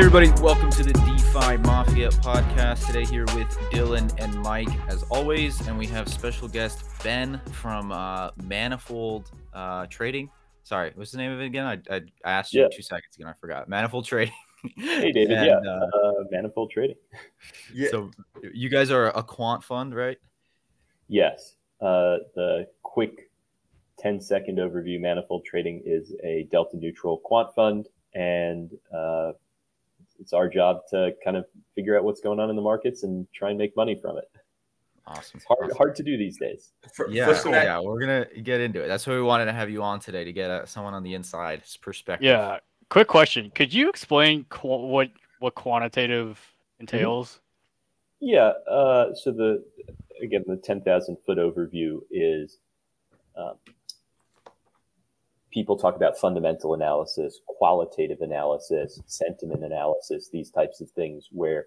[0.00, 2.86] everybody, welcome to the DeFi Mafia podcast.
[2.86, 7.92] Today, here with Dylan and Mike, as always, and we have special guest Ben from
[7.92, 10.30] uh, Manifold uh, Trading.
[10.62, 11.66] Sorry, what's the name of it again?
[11.66, 12.68] I, I, I asked you Yeah.
[12.74, 13.28] two seconds ago.
[13.28, 13.68] I forgot.
[13.68, 14.32] Manifold Trading.
[14.74, 15.32] Hey, David.
[15.36, 16.96] And, yeah, uh, uh, Manifold Trading.
[17.90, 18.10] So,
[18.54, 20.16] you guys are a quant fund, right?
[21.08, 21.56] Yes.
[21.78, 23.30] Uh, the quick
[23.98, 29.32] 10 second overview Manifold Trading is a delta neutral quant fund, and uh,
[30.20, 33.26] it's our job to kind of figure out what's going on in the markets and
[33.32, 34.24] try and make money from it.
[35.06, 35.38] Awesome.
[35.38, 35.76] It's hard, Awesome.
[35.76, 36.72] hard to do these days.
[36.94, 38.88] For, Yeah, first of yeah, we're gonna get into it.
[38.88, 41.14] That's why we wanted to have you on today to get uh, someone on the
[41.14, 42.24] inside perspective.
[42.26, 42.58] Yeah.
[42.90, 43.50] Quick question.
[43.54, 46.38] Could you explain qu- what what quantitative
[46.80, 47.40] entails?
[48.20, 48.52] Yeah.
[48.70, 49.64] Uh, so the
[50.22, 52.58] again the ten thousand foot overview is
[53.36, 53.54] um,
[55.50, 61.66] people talk about fundamental analysis, qualitative analysis, sentiment analysis, these types of things where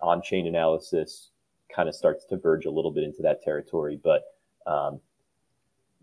[0.00, 1.30] on chain analysis
[1.74, 4.24] kind of starts to verge a little bit into that territory, but
[4.66, 5.00] um,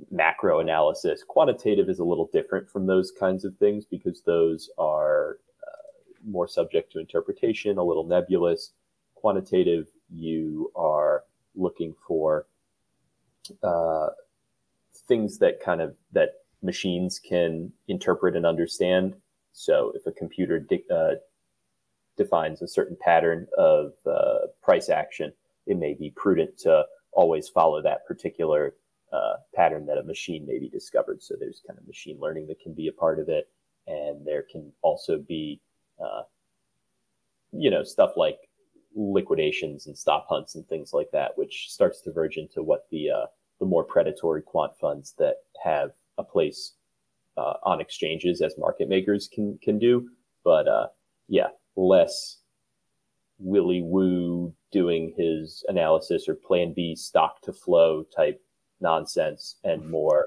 [0.10, 5.38] macro analysis, quantitative is a little different from those kinds of things because those are
[5.68, 5.88] uh,
[6.28, 8.72] more subject to interpretation, a little nebulous.
[9.16, 11.24] Quantitative, you are
[11.56, 12.48] looking for
[13.62, 14.08] uh,
[15.08, 19.16] things that kind of that machines can interpret and understand.
[19.54, 21.16] So if a computer di- uh,
[22.18, 25.34] defines a certain pattern of uh, price action,
[25.68, 28.76] it may be prudent to always follow that particular
[29.12, 31.22] uh, pattern that a machine may be discovered.
[31.22, 33.50] So there's kind of machine learning that can be a part of it,
[33.88, 35.60] and there can also be,
[36.04, 36.24] uh,
[37.52, 38.40] you know, stuff like
[38.96, 43.10] liquidations and stop hunts and things like that, which starts to verge into what the
[43.10, 43.26] uh,
[43.60, 46.74] the more predatory quant funds that have a place
[47.38, 50.10] uh, on exchanges as market makers can can do.
[50.44, 50.88] But uh,
[51.28, 52.38] yeah, less
[53.40, 58.42] willy woo doing his analysis or plan B stock to flow type
[58.80, 60.26] nonsense and more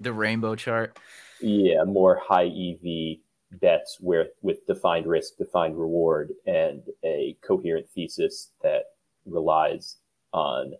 [0.00, 0.98] The rainbow chart.
[1.40, 3.18] yeah more high EV
[3.60, 8.84] bets where with defined risk, defined reward, and a coherent thesis that
[9.26, 9.96] relies
[10.32, 10.72] on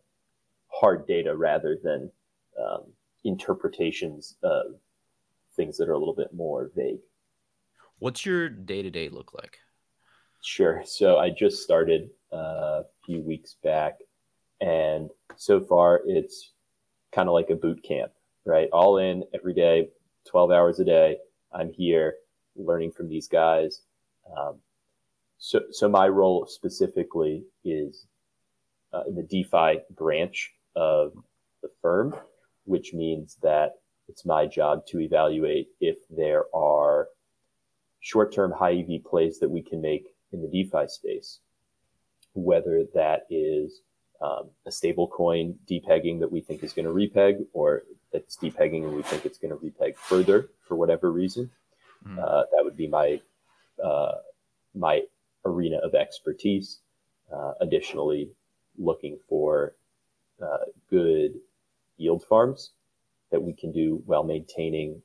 [0.68, 2.10] hard data rather than
[2.58, 2.84] um,
[3.24, 4.74] interpretations of
[5.56, 7.00] things that are a little bit more vague.
[7.98, 9.58] What's your day to day look like?
[10.42, 10.82] Sure.
[10.84, 13.98] So I just started uh, a few weeks back,
[14.60, 16.52] and so far it's
[17.12, 18.12] kind of like a boot camp,
[18.44, 18.68] right?
[18.72, 19.90] All in every day,
[20.28, 21.18] 12 hours a day.
[21.52, 22.14] I'm here
[22.56, 23.82] learning from these guys.
[24.36, 24.56] Um,
[25.38, 28.06] so, so my role specifically is
[28.92, 31.12] uh, in the DeFi branch of
[31.62, 32.14] the firm,
[32.64, 33.72] which means that
[34.08, 37.08] it's my job to evaluate if there are
[38.00, 41.38] short-term high EV plays that we can make in the DeFi space,
[42.34, 43.80] whether that is
[44.20, 48.84] um, a stable coin depegging that we think is going to repeg, or it's depegging
[48.84, 51.50] and we think it's going to repeg further for whatever reason.
[52.06, 52.18] Mhm.
[52.18, 53.20] Uh, that would be my
[53.82, 54.18] uh,
[54.74, 55.02] my
[55.44, 56.80] arena of expertise.
[57.32, 58.30] Uh, additionally,
[58.78, 59.74] looking for
[60.42, 61.40] uh, good
[61.96, 62.72] yield farms
[63.30, 65.02] that we can do while maintaining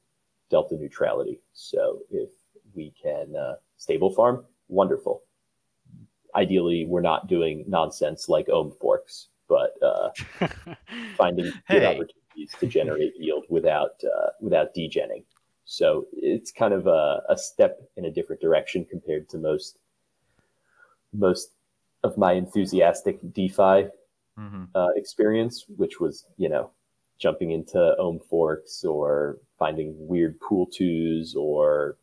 [0.50, 1.42] delta neutrality.
[1.54, 2.30] So if
[2.76, 5.24] we can uh, stable farm, wonderful.
[6.36, 10.10] Ideally, we're not doing nonsense like ohm forks, but uh,
[11.18, 15.24] finding good opportunities to generate yield without uh, without degenning.
[15.66, 19.80] So it's kind of a, a step in a different direction compared to most
[21.14, 21.52] most
[22.04, 23.88] of my enthusiastic DeFi
[24.38, 26.72] hmm uh, experience, which was you know
[27.20, 31.98] jumping into ohm forks or finding weird pool twos or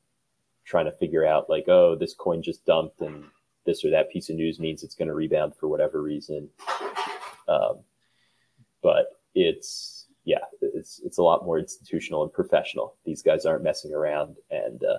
[0.64, 3.24] trying to figure out like oh this coin just dumped and
[3.66, 6.48] this or that piece of news means it's going to rebound for whatever reason.
[7.48, 7.78] Um,
[8.82, 12.96] but it's yeah, it's it's a lot more institutional and professional.
[13.04, 14.98] These guys aren't messing around, and uh,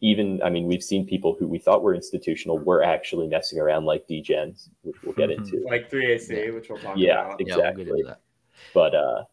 [0.00, 3.84] even I mean, we've seen people who we thought were institutional were actually messing around,
[3.84, 5.38] like degens, which we'll get Mhm.
[5.38, 5.60] into.
[5.66, 7.40] like 3AC, which we'll talk Yeah, about.
[7.40, 7.82] Yeah, we'll Exactly.
[7.82, 8.20] into that.
[8.74, 9.24] But uh,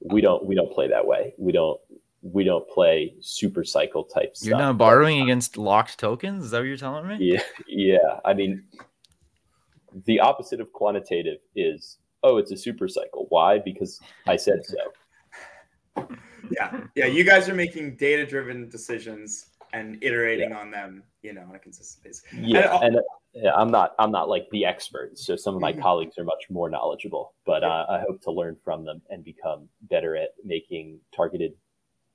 [0.00, 1.34] we don't we don't play that way.
[1.38, 1.80] We don't
[2.22, 4.60] we don't play super cycle type You're stuff.
[4.60, 6.44] not borrowing against locked tokens?
[6.44, 7.16] Is that what you're telling me?
[7.20, 8.20] Yeah, yeah.
[8.24, 8.62] I mean,
[10.04, 13.26] the opposite of quantitative is oh, it's a super cycle.
[13.30, 13.58] Why?
[13.58, 16.08] Because I said so.
[16.50, 17.06] Yeah, yeah.
[17.06, 22.04] You guys are making data-driven decisions and iterating on them, you know, on a consistent
[22.04, 22.24] basis.
[22.32, 25.16] Yeah, And- and yeah, I'm not I'm not like the expert.
[25.16, 25.80] So some of my Mhm.
[25.80, 29.68] colleagues are much more knowledgeable, but uh, I hope to learn from them and become
[29.82, 31.54] better at making targeted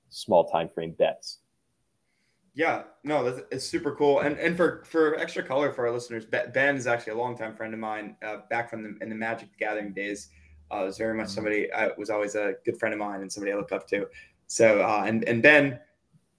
[0.09, 1.39] small time frame bets.
[2.53, 4.21] Yeah, no, that's it's super cool.
[4.21, 7.73] And and for for extra color for our listeners, Ben is actually a longtime friend
[7.73, 10.29] of mine, uh, back from the in the Magic the Gathering days.
[10.71, 11.35] Uh, was very much mm-hmm.
[11.35, 14.07] somebody I was always a good friend of mine and somebody I look up to.
[14.47, 15.79] So uh, and and Ben,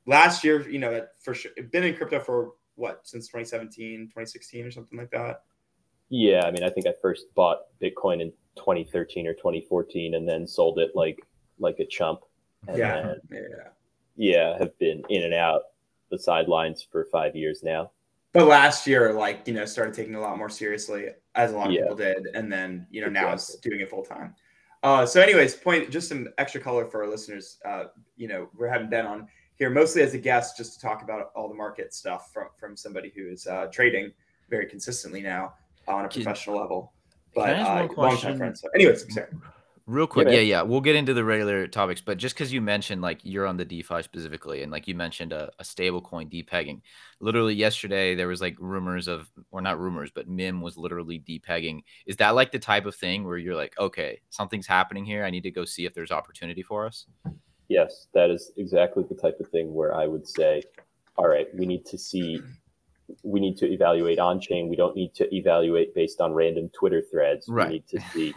[0.07, 4.65] last year, you know, that for sure, been in crypto for what since 2017, 2016
[4.65, 5.43] or something like that.
[6.09, 10.47] Yeah, I mean, I think I first bought Bitcoin in 2013 or 2014, and then
[10.47, 11.21] sold it like
[11.59, 12.21] like a chump.
[12.69, 13.69] Yeah, then, yeah,
[14.17, 14.59] yeah.
[14.59, 15.63] Have been in and out
[16.11, 17.91] the sidelines for five years now.
[18.33, 21.69] But last year, like you know, started taking a lot more seriously, as a lot
[21.69, 21.83] of yeah.
[21.83, 23.29] people did, and then you know exactly.
[23.29, 24.35] now it's doing it full time.
[24.83, 27.59] Uh, so, anyways, point just some extra color for our listeners.
[27.65, 27.85] Uh,
[28.17, 29.27] you know, we're having Ben on
[29.59, 32.77] here mostly as a guest, just to talk about all the market stuff from from
[32.77, 34.13] somebody who is uh, trading
[34.49, 35.55] very consistently now
[35.89, 36.93] on a professional level.
[37.35, 38.57] But uh, long time friend.
[38.57, 39.29] So, anyways, sorry.
[39.89, 43.03] Real quick, yeah, yeah, we'll get into the regular topics, but just because you mentioned
[43.03, 46.81] like you're on the DeFi specifically, and like you mentioned a, a stable coin depegging,
[47.21, 51.85] literally yesterday there was like rumors of, or not rumors, but Mim was literally depegging.
[52.05, 55.31] Is that like the type of thing where you're like, okay, something's happening here, I
[55.31, 57.07] need to go see if there's opportunity for us?
[57.69, 60.63] Yes, that is exactly the type of thing where I would say,
[61.17, 62.41] all right, we need to see
[63.23, 64.69] we need to evaluate on chain.
[64.69, 67.47] We don't need to evaluate based on random Twitter threads.
[67.49, 67.69] Right.
[67.69, 68.35] We need to see,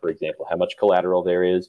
[0.00, 1.68] for example, how much collateral there is,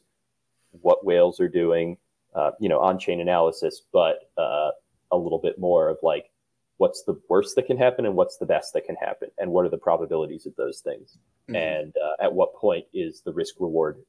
[0.81, 1.98] what whales are doing,
[2.36, 4.72] uh, you know, on chain analysis, but uh,
[5.12, 6.30] a little bit more of like,
[6.78, 9.66] what's the worst that can happen and what's the best that can happen, and what
[9.66, 11.18] are the probabilities of those things,
[11.48, 11.56] mm-hmm.
[11.56, 14.00] and uh, at what point is the risk reward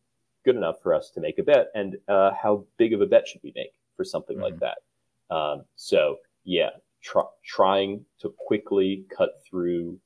[0.44, 3.26] good enough for us to make a bet, and uh, how big of a bet
[3.26, 4.44] should we make for something mm-hmm.
[4.44, 5.34] like that.
[5.34, 6.70] Um, so yeah,
[7.02, 9.98] tr- trying to quickly cut through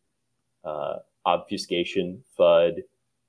[0.64, 0.96] uh,
[1.26, 2.82] obfuscation, FUD,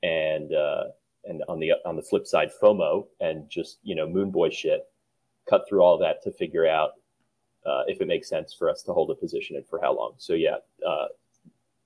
[0.04, 0.84] and uh,
[1.26, 4.86] and on the on the flip side, FOMO, and just you know moon boy shit.
[5.50, 6.92] Cut through all that to figure out
[7.66, 10.14] uh, if it makes sense for us to hold a position and for how long.
[10.18, 10.58] So yeah,
[10.88, 11.08] uh,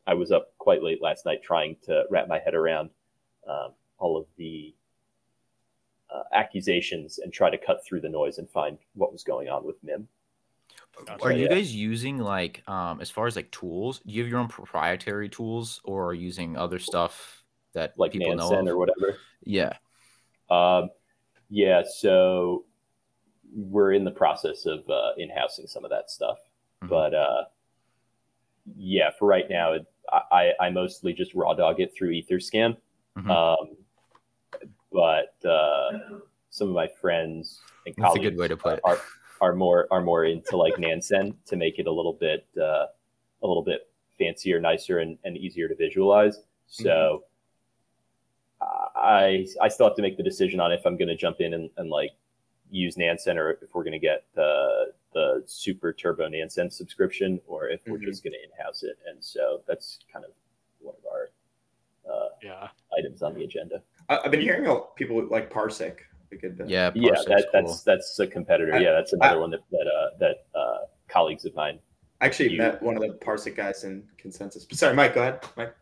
[0.05, 2.89] I was up quite late last night trying to wrap my head around
[3.47, 4.73] um, all of the
[6.13, 9.65] uh, accusations and try to cut through the noise and find what was going on
[9.65, 10.07] with Mim.
[11.21, 13.99] Are you guys using like um as far as like tools?
[14.05, 17.43] Do you have your own proprietary tools or are you using other stuff
[17.73, 19.17] that like people Nansen know or whatever?
[19.43, 19.73] Yeah.
[20.51, 20.91] Um
[21.49, 22.65] yeah, so
[23.55, 26.37] we're in the process of uh, in-housing some of that stuff.
[26.83, 26.89] Mm-hmm.
[26.89, 27.43] But uh
[28.77, 29.77] yeah, for right now
[30.31, 32.77] I, I mostly just raw dog it through Etherscan.
[33.17, 33.31] Mm-hmm.
[33.31, 33.77] Um
[34.93, 36.19] but uh
[36.49, 38.81] some of my friends and That's colleagues a good way to put it.
[38.83, 38.99] are
[39.41, 42.85] are more are more into like Nansen to make it a little bit uh,
[43.41, 46.39] a little bit fancier, nicer, and, and easier to visualize.
[46.67, 47.23] So
[48.61, 48.67] mm-hmm.
[48.95, 51.53] I I still have to make the decision on if I'm going to jump in
[51.55, 52.11] and, and like
[52.69, 57.67] use Nansen or if we're going to get the the super turbo Nansen subscription or
[57.67, 58.05] if we're mm-hmm.
[58.05, 58.97] just going to in-house it.
[59.07, 60.31] And so that's kind of
[60.79, 61.31] one of our
[62.09, 62.67] uh, yeah
[62.97, 63.81] items on the agenda.
[64.09, 64.65] I've been hearing
[64.95, 65.97] people like Parsec
[66.37, 66.69] good bet.
[66.69, 67.61] Yeah, yeah, that, cool.
[67.61, 68.73] that's that's a competitor.
[68.73, 70.77] I, yeah, that's another I, one that that uh, that uh,
[71.07, 71.79] colleagues of mine.
[72.21, 74.65] I actually met one of the Parsec guys in Consensus.
[74.71, 75.15] Sorry, Mike.
[75.15, 75.75] Go ahead, Mike.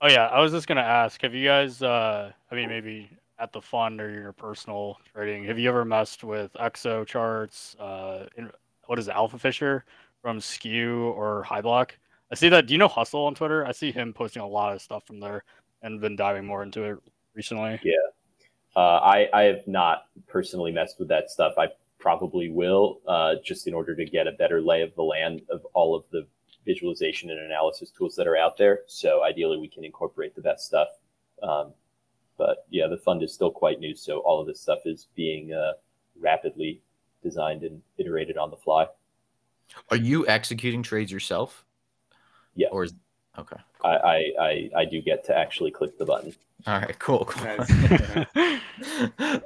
[0.00, 1.20] Oh yeah, I was just gonna ask.
[1.22, 1.82] Have you guys?
[1.82, 6.24] Uh, I mean, maybe at the fund or your personal trading, have you ever messed
[6.24, 7.76] with Exocharts?
[7.80, 8.50] Uh, in,
[8.86, 9.84] what is it, Alpha Fisher
[10.20, 11.62] from Skew or High
[12.32, 12.66] I see that.
[12.66, 13.66] Do you know Hustle on Twitter?
[13.66, 15.42] I see him posting a lot of stuff from there
[15.82, 16.98] and been diving more into it
[17.34, 17.80] recently.
[17.82, 17.94] Yeah,
[18.76, 21.54] uh, I, I have not personally messed with that stuff.
[21.58, 21.68] I
[21.98, 25.64] probably will, uh, just in order to get a better lay of the land of
[25.74, 26.26] all of the
[26.64, 28.80] visualization and analysis tools that are out there.
[28.86, 30.88] So ideally, we can incorporate the best stuff.
[31.42, 31.72] Um,
[32.38, 35.52] but yeah, the fund is still quite new, so all of this stuff is being
[35.52, 35.72] uh,
[36.18, 36.80] rapidly
[37.22, 38.86] designed and iterated on the fly.
[39.90, 41.64] Are you executing trades yourself?
[42.54, 42.68] Yeah.
[42.72, 42.94] Or is
[43.38, 43.56] okay?
[43.78, 43.90] Cool.
[43.90, 46.34] I, I I do get to actually click the button.
[46.66, 47.46] All right, cool, cool.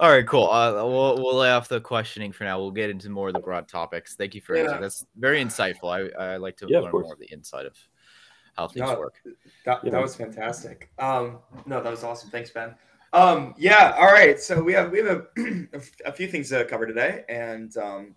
[0.01, 0.51] All right, cool.
[0.51, 2.59] Uh, we'll we'll lay off the questioning for now.
[2.59, 4.17] We'll get into more of the broad topics.
[4.17, 4.63] Thank you for yeah.
[4.63, 4.81] answering.
[4.83, 6.13] That's very insightful.
[6.19, 7.77] I, I like to yeah, learn more of the inside of
[8.57, 9.15] how things no, work.
[9.65, 10.91] That, that was fantastic.
[10.99, 12.31] Um, no, that was awesome.
[12.31, 12.75] Thanks, Ben.
[13.13, 13.95] Um, yeah.
[13.97, 14.41] All right.
[14.41, 15.67] So we have we have a,
[16.07, 18.17] a few things to cover today, and um,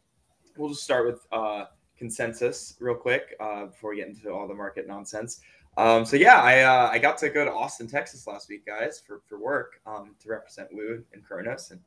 [0.57, 1.65] we'll just start with uh,
[1.97, 5.41] consensus real quick uh, before we get into all the market nonsense.
[5.77, 9.01] Um, so yeah, I uh, I got to go to Austin, Texas last week, guys,
[9.05, 11.79] for for work um, to represent Woo and Kronos, and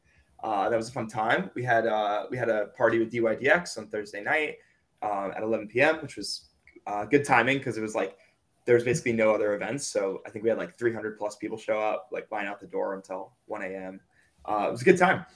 [0.44, 1.50] uh, that was a fun time.
[1.54, 4.58] We had uh, we had a party with DYDX on Thursday night
[5.02, 6.50] um, at 11 p.m., which was
[6.86, 8.16] uh, good timing because it was like
[8.64, 9.86] there was basically no other events.
[9.86, 12.66] So I think we had like 300 plus people show up, like line out the
[12.68, 14.00] door until 1 a.m.
[14.44, 15.26] Uh, it was a good time.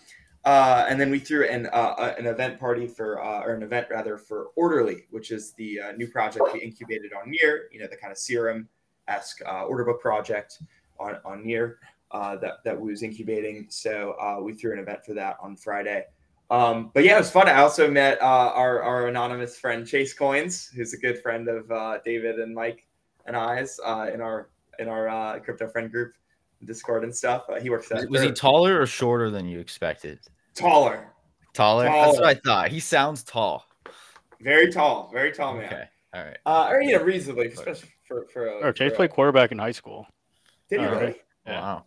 [0.44, 3.86] Uh, and then we threw an uh, an event party for uh, or an event
[3.90, 7.68] rather for Orderly, which is the uh, new project we incubated on Near.
[7.72, 8.68] You know, the kind of serum
[9.08, 10.58] esque uh, order book project
[10.98, 11.78] on on Near
[12.10, 13.66] uh, that that we was incubating.
[13.70, 16.04] So uh, we threw an event for that on Friday.
[16.50, 17.48] Um, but yeah, it was fun.
[17.48, 21.70] I also met uh, our our anonymous friend Chase Coins, who's a good friend of
[21.70, 22.86] uh, David and Mike
[23.26, 26.12] and I's uh, in our in our uh, crypto friend group,
[26.64, 27.44] Discord and stuff.
[27.48, 30.20] Uh, he works at Was he taller or shorter than you expected?
[30.54, 31.12] Taller,
[31.52, 31.84] Taller.
[31.84, 32.70] That's what I thought.
[32.70, 33.64] He sounds tall.
[34.40, 35.66] very tall, very tall man.
[35.66, 35.84] Okay.
[36.14, 36.37] All right.
[36.46, 38.46] Uh, or you know, reasonably, especially for for.
[38.46, 40.06] A, Or Chase for a- played quarterback in high school.
[40.70, 41.00] Did he All right.
[41.00, 41.16] really?
[41.46, 41.61] Yeah.
[41.61, 41.84] Wow.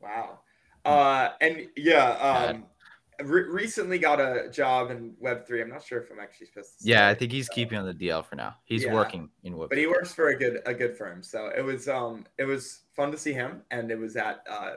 [0.00, 0.38] Wow.
[0.84, 2.10] Uh, and yeah,
[2.50, 2.66] um,
[3.26, 5.62] re- recently got a job in Web three.
[5.62, 6.88] I'm not sure if I'm actually supposed to.
[6.88, 8.56] Yeah, I think he's keeping on the DL for now.
[8.64, 8.92] He's Yeah.
[8.92, 9.70] working in Web.
[9.70, 11.22] but he works for a good a good firm.
[11.22, 14.72] So it was um it was fun to see him, and it was at uh,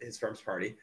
[0.00, 0.76] his firm's party.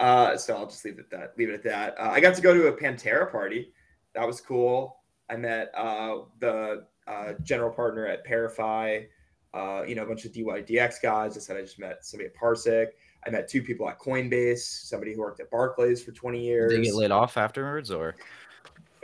[0.00, 1.34] Uh, so I'll just leave it at that.
[1.36, 1.98] Leave it at that.
[1.98, 3.72] Uh, I got to go to a Pantera party.
[4.14, 4.96] That was cool.
[5.28, 9.06] I met uh, the uh, general partner at ParaFi.
[9.54, 11.36] Uh, you know, a bunch of DYDX guys.
[11.36, 12.88] I said I just met somebody at Parsec.
[13.26, 14.58] I met two people at Coinbase.
[14.58, 16.70] Somebody who worked at Barclays for 20 years.
[16.70, 18.14] Did they get laid off afterwards, or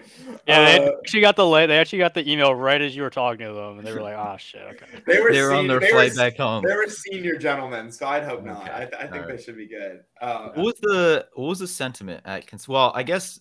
[0.47, 3.11] Yeah, they Uh, actually got the they actually got the email right as you were
[3.11, 5.67] talking to them, and they were like, "Ah, shit, okay." they were, they were on
[5.67, 6.63] their they were flight back home?
[6.67, 8.71] They were senior gentlemen, so I'd hope not.
[8.71, 9.29] I, I think alright.
[9.37, 10.05] they should be good.
[10.21, 13.41] Uh, What was the what was the sentiment at cons- well, I guess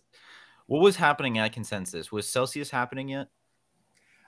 [0.68, 2.12] what was happening at consensus?
[2.12, 3.28] Was Celsius happening yet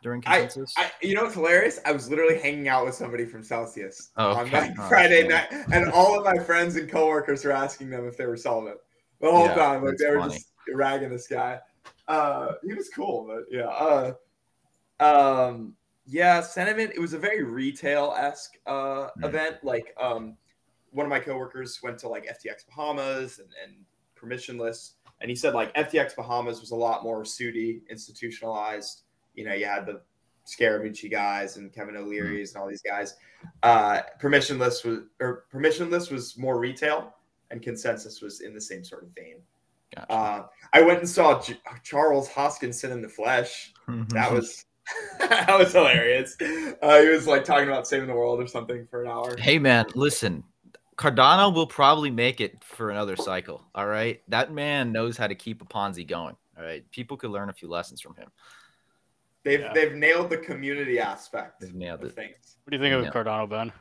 [0.04, 0.74] during I- consensus?
[0.78, 1.80] I, you know what's hilarious?
[1.86, 4.62] I was literally hanging out with somebody from Celsius Oh, on okay.
[4.62, 5.30] like Oh, Friday shit.
[5.30, 8.78] night, and all of my friends and coworkers were asking them if they were solvent
[9.22, 9.86] the whole Yeah, time.
[9.86, 10.34] Like they were funny.
[10.36, 11.60] just ragging this guy.
[12.08, 13.68] Uh, he was cool, but yeah.
[13.68, 14.14] Uh,
[15.00, 15.76] um,
[16.08, 16.92] yeah, sentiment.
[16.96, 19.26] It was a very retail esque uh, Mm.
[19.26, 19.58] event.
[19.64, 20.38] Like um,
[20.92, 23.74] one of my coworkers went to like FTX Bahamas and, and
[24.16, 29.02] permissionless, and he said like FTX Bahamas was a lot more suity, institutionalized.
[29.34, 30.02] You know, you had the
[30.46, 33.16] Scaramucci guys and Kevin O'Leary's and all these guys.
[33.64, 37.16] Uh, permissionless was or permissionless was more retail,
[37.50, 39.38] and consensus was in the same sort of vein.
[39.96, 40.12] Gotcha.
[40.12, 43.74] Uh, I went and saw J- Charles Hoskinson in the flesh.
[44.10, 44.66] That was
[45.20, 46.36] that was hilarious.
[46.42, 49.36] Uh, he was like talking about saving the world or something for an hour.
[49.38, 50.44] Hey man, listen.
[50.98, 53.62] Cardano will probably make it for another cycle.
[53.76, 54.22] All right.
[54.30, 56.38] That man knows how to keep a Ponzi going.
[56.58, 56.90] All right.
[56.92, 58.30] People could learn a few lessons from him.
[59.44, 59.74] They've Yeah.
[59.74, 62.16] they've nailed the community aspect They've nailed of it.
[62.16, 62.58] things.
[62.64, 63.74] What do you think of Cardano, Ben?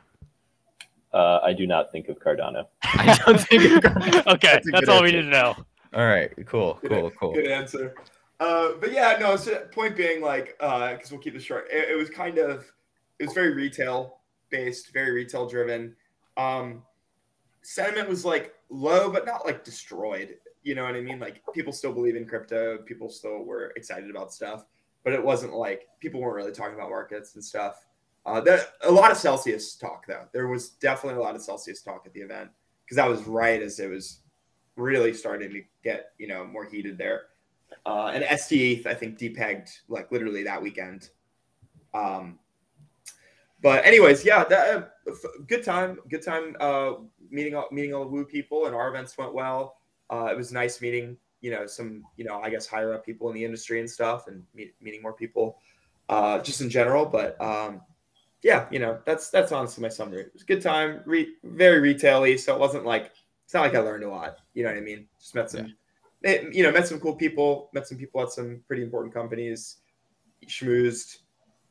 [1.13, 2.65] Uh, I do not think of Cardano.
[2.83, 4.27] I don't think Of Cardano.
[4.35, 5.55] okay, That's that's, all we need to know.
[5.95, 7.33] All right, cool, cool, cool.
[7.33, 7.95] Good answer.
[8.41, 9.37] Uh, but yeah, no.
[9.37, 11.67] So point being, like, because we'll keep this short.
[11.71, 12.65] It, it was kind of,
[13.19, 14.17] it was very retail
[14.49, 15.95] based, very retail driven.
[16.35, 16.83] Um,
[17.61, 20.35] sentiment was like low, but not like destroyed.
[20.63, 21.19] You know what I mean?
[21.19, 22.79] Like people still believe in crypto.
[22.79, 24.65] People still were excited about stuff,
[25.03, 27.85] but it wasn't like people weren't really talking about markets and stuff.
[28.25, 30.25] Uh, there, a lot of Celsius talk though.
[30.33, 32.49] There was definitely a lot of Celsius talk at the event
[32.83, 34.19] because that was right as it was
[34.75, 37.23] really starting to get you know more heated there.
[37.85, 41.09] Uh, and ST I think depegged like literally that weekend.
[41.93, 42.39] Um,
[43.61, 46.93] but anyways, yeah, that uh, f- good time, good time uh,
[47.29, 49.77] meeting all meeting all the Woo people, and our events went well.
[50.09, 53.29] Uh, it was nice meeting you know some you know I guess higher up people
[53.29, 55.59] in the industry and stuff, and meet, meeting more people
[56.09, 57.05] uh, just in general.
[57.05, 57.81] But um,
[58.41, 60.21] yeah, you know that's that's honestly my summary.
[60.21, 63.11] It was a good time, re- very retail-y, so it wasn't like
[63.45, 64.37] it's not like I learned a lot.
[64.53, 65.07] You know what I mean?
[65.19, 65.73] Just met some,
[66.23, 69.77] eh, you know, met some cool people, met some people at some pretty important companies,
[70.47, 71.19] schmoozed,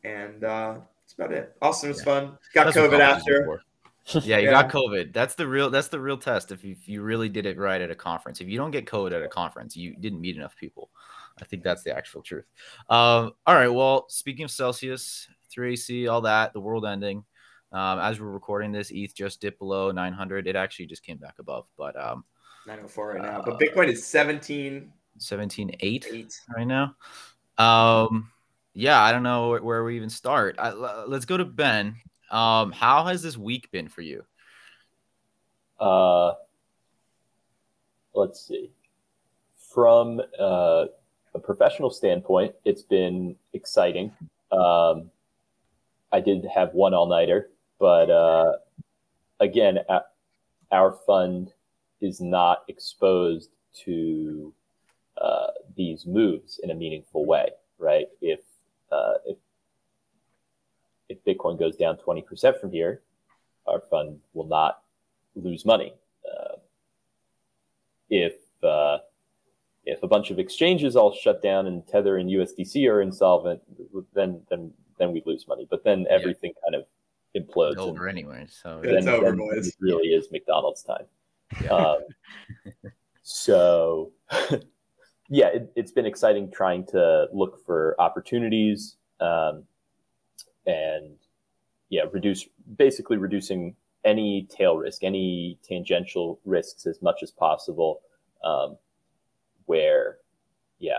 [0.04, 1.56] and uh, that's about it.
[1.60, 2.04] Austin was Yeah.
[2.04, 2.38] fun.
[2.54, 3.60] Got That's COVID after.
[4.22, 4.62] Yeah, you Yeah.
[4.62, 5.14] got COVID.
[5.14, 5.70] That's the real.
[5.70, 6.52] That's the real test.
[6.52, 8.84] If you, if you really did it right at a conference, if you don't get
[8.84, 10.90] COVID at a conference, you didn't meet enough people.
[11.40, 12.44] I think that's the actual truth.
[12.90, 13.68] Um, all right.
[13.68, 17.24] Well, speaking of Celsius, 3AC, all that, the world ending.
[17.74, 20.46] Um, as we're recording this, ETH just dipped below 900.
[20.46, 22.24] It actually just came back above, but um,
[22.66, 26.40] 904 right now, Uh, but Bitcoin is 17 17.8 eight.
[26.56, 26.94] right now.
[27.58, 28.30] Um,
[28.74, 30.56] yeah, I don't know where, where we even start.
[30.58, 31.96] I, l- let's go to Ben.
[32.30, 34.24] Um, how has this week been for you?
[35.80, 36.32] Uh,
[38.14, 38.70] let's see.
[39.72, 40.86] From uh,
[41.34, 44.12] a professional standpoint, it's been exciting.
[44.52, 45.10] Um,
[46.12, 47.50] I did have one all nighter,
[47.84, 48.52] but uh,
[49.40, 49.80] again,
[50.72, 51.52] our fund
[52.00, 53.50] is not exposed
[53.84, 54.54] to
[55.20, 58.06] uh, these moves in a meaningful way, right?
[58.22, 58.40] If
[58.90, 59.36] uh, if
[61.10, 63.02] if Bitcoin goes down twenty percent from here,
[63.66, 64.80] our fund will not
[65.36, 65.92] lose money.
[66.24, 66.56] Uh,
[68.08, 68.96] if uh,
[69.84, 73.60] if a bunch of exchanges all shut down and Tether and USDC are insolvent,
[74.14, 75.66] then then then we lose money.
[75.68, 76.62] But then everything yeah.
[76.64, 76.86] kind of
[77.36, 77.72] implodes.
[77.72, 78.46] It's over anyway.
[78.48, 79.68] So it's over, boys.
[79.68, 81.04] It really is McDonald's time.
[81.70, 81.98] Um,
[83.22, 84.12] so,
[85.28, 89.64] yeah, it, has been exciting trying to look for opportunities um,
[90.66, 91.16] and
[91.90, 98.00] yeah, reduce basically reducing any tail risk, any tangential risks as much as possible.
[98.44, 98.76] Um,
[99.66, 100.18] where,
[100.78, 100.98] yeah,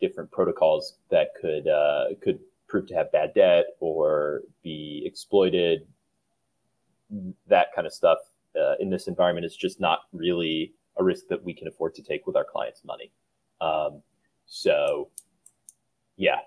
[0.00, 2.38] different protocols that could uh, could
[2.70, 5.86] prove to have bad debt or be exploited,
[7.48, 8.18] that kind of stuff
[8.58, 12.02] uh, in this environment is just not really a risk that we can afford to
[12.02, 13.10] take with our clients' money.
[13.60, 14.02] Um,
[14.46, 15.08] so,
[16.16, 16.38] yeah,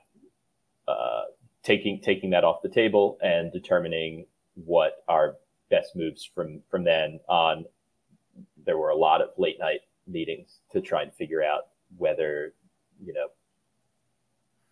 [0.88, 1.24] uh,
[1.64, 4.26] taking taking that off the table and determining
[4.56, 5.36] what our
[5.70, 7.66] best moves from from then on.
[8.66, 12.54] There were a lot of late night meetings to try and figure out whether
[13.04, 13.28] you know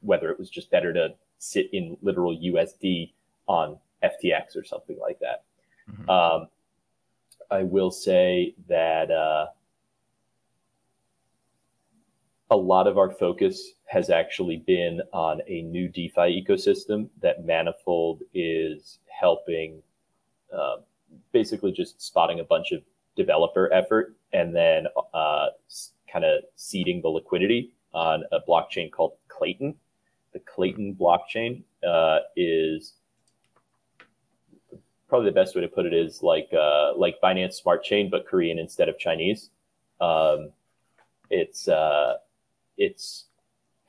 [0.01, 1.09] whether it was just better to
[1.41, 3.11] sit in literal USD
[3.47, 5.43] on FTX or something like that.
[5.89, 6.09] Mm-hmm.
[6.09, 6.47] Um,
[7.49, 9.47] I will say that uh,
[12.51, 18.21] a lot of our focus has actually been on a new DeFi ecosystem that Manifold
[18.35, 19.81] is helping,
[20.55, 20.77] uh,
[21.31, 22.83] basically just spotting a bunch of
[23.15, 25.47] developer effort and then uh,
[26.11, 29.73] kind of seeding the liquidity on a blockchain called Klaytn.
[30.33, 32.93] The Klaytn blockchain uh, is
[35.11, 38.25] probably the best way to put it is like uh, like Binance Smart Chain, but
[38.25, 39.49] Korean instead of Chinese.
[39.99, 40.51] Um,
[41.29, 42.15] it's uh,
[42.77, 43.25] it's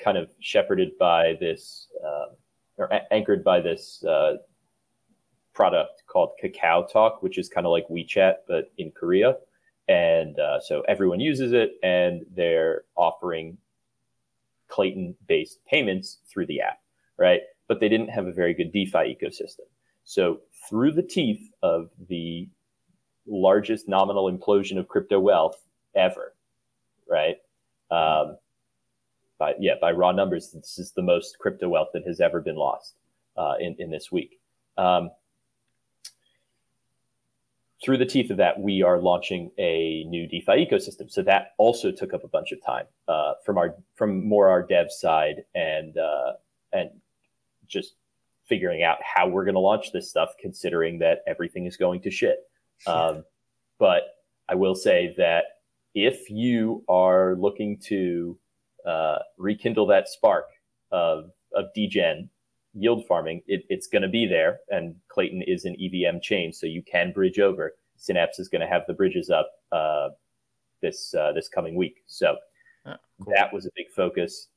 [0.01, 2.35] kind of shepherded by this uh,
[2.77, 4.39] or a- anchored by this uh,
[5.55, 9.37] product called Kakao Talk, which is kind of like WeChat but in Korea,
[9.89, 13.59] and uh, so everyone uses it, and they're offering
[14.73, 16.79] Klaytn based payments through the app,
[17.19, 17.41] right?
[17.69, 19.67] But they didn't have a very good DeFi ecosystem.
[20.05, 22.49] So through the teeth of the
[23.27, 25.63] largest nominal implosion of crypto wealth
[25.95, 26.35] ever,
[27.09, 27.37] right?
[27.91, 28.39] Um,
[29.39, 32.57] by yeah, by raw numbers, this is the most crypto wealth that has ever been
[32.57, 32.95] lost
[33.37, 34.41] uh, in in this week.
[34.79, 35.11] Um,
[37.83, 41.11] through the teeth of that, we are launching a new DeFi ecosystem.
[41.11, 44.63] So that also took up a bunch of time uh, from our from more our
[44.63, 46.33] dev side and uh,
[46.73, 46.91] and
[47.67, 47.95] just
[48.49, 52.11] figuring out how we're going to launch this stuff, considering that everything is going to
[52.11, 52.39] shit.
[52.87, 53.25] Um,
[53.79, 54.03] but
[54.49, 55.45] I will say that
[55.95, 58.39] if you are looking to
[58.87, 60.47] uh, rekindle that spark
[60.91, 62.29] of, of degen
[62.75, 64.61] yield farming, it, it's going to be there.
[64.71, 67.75] And Klaytn is an EVM chain, so you can bridge over.
[67.97, 70.11] Synapse is going to have the bridges up uh,
[70.81, 72.03] this uh, this coming week.
[72.07, 72.37] So
[72.87, 73.33] oh, cool.
[73.37, 74.49] that was a big focus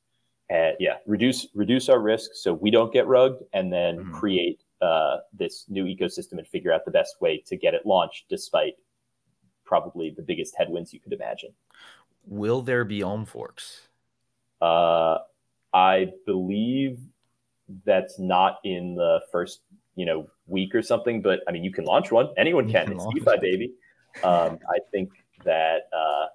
[0.48, 4.14] and yeah, reduce reduce our risk so we don't get rugged, and then mm-hmm.
[4.14, 8.26] create uh, this new ecosystem and figure out the best way to get it launched,
[8.28, 8.74] despite
[9.64, 11.50] probably the biggest headwinds you could imagine.
[12.24, 13.88] Will there be Ohm forks?
[14.60, 15.18] Uh,
[15.72, 16.98] I believe
[17.84, 19.60] that's not in the first
[19.94, 22.28] you know week or something, but I mean you can launch one.
[22.36, 22.86] Anyone can.
[22.86, 23.72] can it's DeFi, baby.
[24.22, 25.10] Um, I think
[25.44, 26.26] that uh,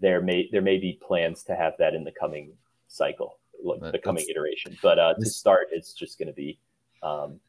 [0.00, 2.52] there may there may be plans to have that in the coming
[2.88, 4.76] cycle, like the coming iteration.
[4.82, 6.58] But uh, to start, it's just going to be
[7.02, 7.40] um,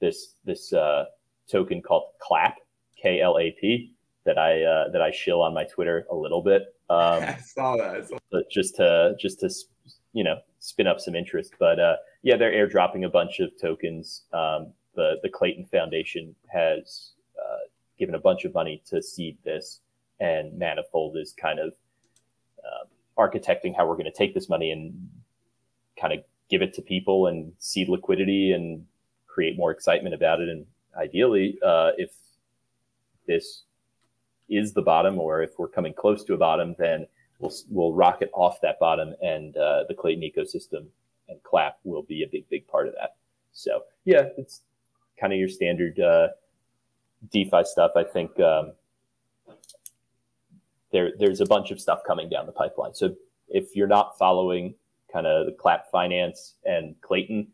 [0.00, 1.06] this this uh,
[1.50, 2.54] token called Klap,
[3.00, 6.42] K L A P, that I uh, that I shill on my Twitter a little
[6.42, 6.74] bit.
[6.90, 8.10] Um, I saw that.
[8.30, 9.50] But just to just to
[10.12, 11.54] you know spin up some interest.
[11.58, 14.22] But uh, yeah, they're airdropping a bunch of tokens.
[14.32, 17.66] Um, the the Klaytn Foundation has uh,
[17.98, 19.80] given a bunch of money to seed this
[20.20, 21.74] and Manifold is kind of
[22.58, 22.86] uh,
[23.20, 25.08] architecting how we're going to take this money and
[26.00, 28.84] kind of give it to people and seed liquidity and
[29.26, 30.48] create more excitement about it.
[30.48, 32.10] And ideally, uh, if
[33.26, 33.62] this
[34.48, 37.06] is the bottom, or if we're coming close to a bottom, then
[37.44, 40.86] we'll we'll rocket off that bottom, and uh, the Klaytn ecosystem
[41.28, 43.16] and Klap will be a big big part of that.
[43.52, 44.62] So yeah, it's
[45.20, 46.28] kind of your standard uh,
[47.30, 47.92] DeFi stuff.
[47.96, 48.72] I think um,
[50.92, 52.94] there there's a bunch of stuff coming down the pipeline.
[52.94, 53.14] So
[53.48, 54.74] if you're not following
[55.12, 57.46] kind of the Klap Finance and Klaytn,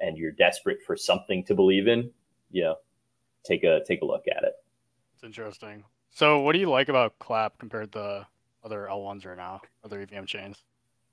[0.00, 2.10] and you're desperate for something to believe in,
[2.50, 2.76] you know,
[3.44, 4.54] take a take a look at it.
[5.14, 5.84] It's interesting.
[6.10, 8.26] So, what do you like about Klap compared to
[8.64, 10.62] other L1s right now, other EVM chains?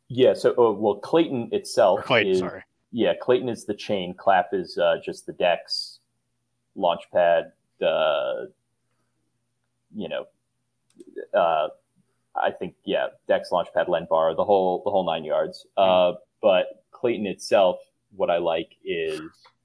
[0.08, 0.34] Yeah.
[0.34, 2.00] So, oh, well, Klaytn itself.
[2.00, 2.64] Or Klaytn, is, sorry.
[2.92, 4.14] Yeah, Klaytn is the chain.
[4.14, 6.00] Klap is uh, just the Dex,
[6.78, 7.52] Launchpad.
[7.82, 8.46] Uh,
[9.96, 10.26] you know,
[11.34, 11.70] uh,
[12.36, 15.66] I think yeah, Dex Launchpad, Lend Bar, the whole the whole nine yards.
[15.78, 17.80] Uh, but Klaytn itself,
[18.16, 19.22] what I like is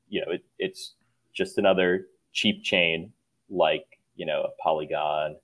[0.09, 0.94] you know it, it's
[1.35, 3.12] just another cheap chain
[3.51, 5.37] like you know a Polygon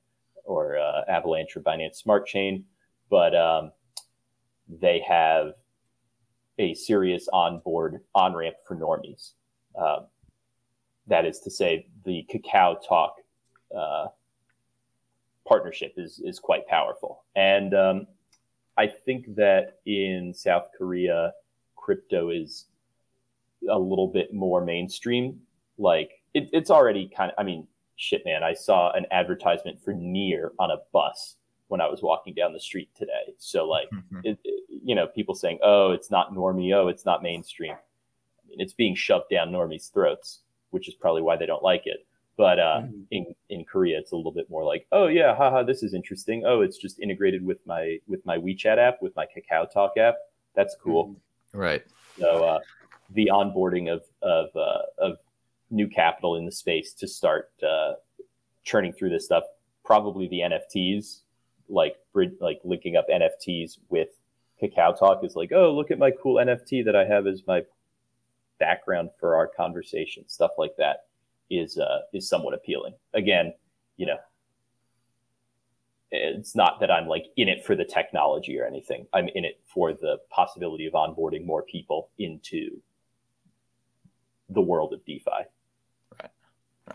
[0.44, 2.64] or uh, Avalanche or Binance Smart Chain,
[3.11, 3.72] but um,
[4.68, 5.55] they have
[6.59, 9.33] a serious onboard on ramp for normies.
[9.78, 10.07] Um,
[11.07, 13.16] that is to say, the Kakao Talk
[13.76, 14.07] uh,
[15.46, 18.07] partnership is is quite powerful, and um,
[18.76, 21.33] I think that in South Korea,
[21.76, 22.66] crypto is
[23.68, 25.40] a little bit more mainstream.
[25.78, 27.35] Like it, it's already kind of.
[27.38, 28.42] I mean, shit, man.
[28.42, 31.37] I saw an advertisement for Near on a bus
[31.68, 33.35] when I was walking down the street today.
[33.38, 34.20] So like, mm-hmm.
[34.24, 36.74] it, it, you know, people saying, "Oh, it's not normie.
[36.74, 41.22] Oh, it's not mainstream." I mean, it's being shoved down normies' throats, which is probably
[41.22, 42.07] why they don't like it.
[42.37, 43.02] But uh, mm-hmm.
[43.11, 46.44] in in Korea, it's a little bit more like, "Oh yeah, haha, this is interesting.
[46.46, 50.16] Oh, it's just integrated with my with my WeChat app, with my Kakao Talk app.
[50.55, 51.59] That's cool." Mm-hmm.
[51.59, 51.83] Right.
[52.18, 52.61] So uh,
[53.11, 55.18] the onboarding of of uh, of
[55.72, 57.94] new capital in the space to start uh,
[58.62, 59.44] churning through this stuff.
[59.85, 61.22] Probably the NFTs
[61.68, 61.96] like
[62.40, 64.08] like linking up NFTs with
[64.62, 67.62] Kakao Talk is like, oh, look at my cool NFT that I have as my
[68.61, 70.28] background for our conversation.
[70.28, 71.06] Stuff like that
[71.50, 72.94] is uh, is somewhat appealing.
[73.14, 73.52] Again,
[73.96, 74.18] you know,
[76.11, 79.06] it's not that I'm like in it for the technology or anything.
[79.12, 82.80] I'm in it for the possibility of onboarding more people into
[84.50, 85.48] the world of DeFi.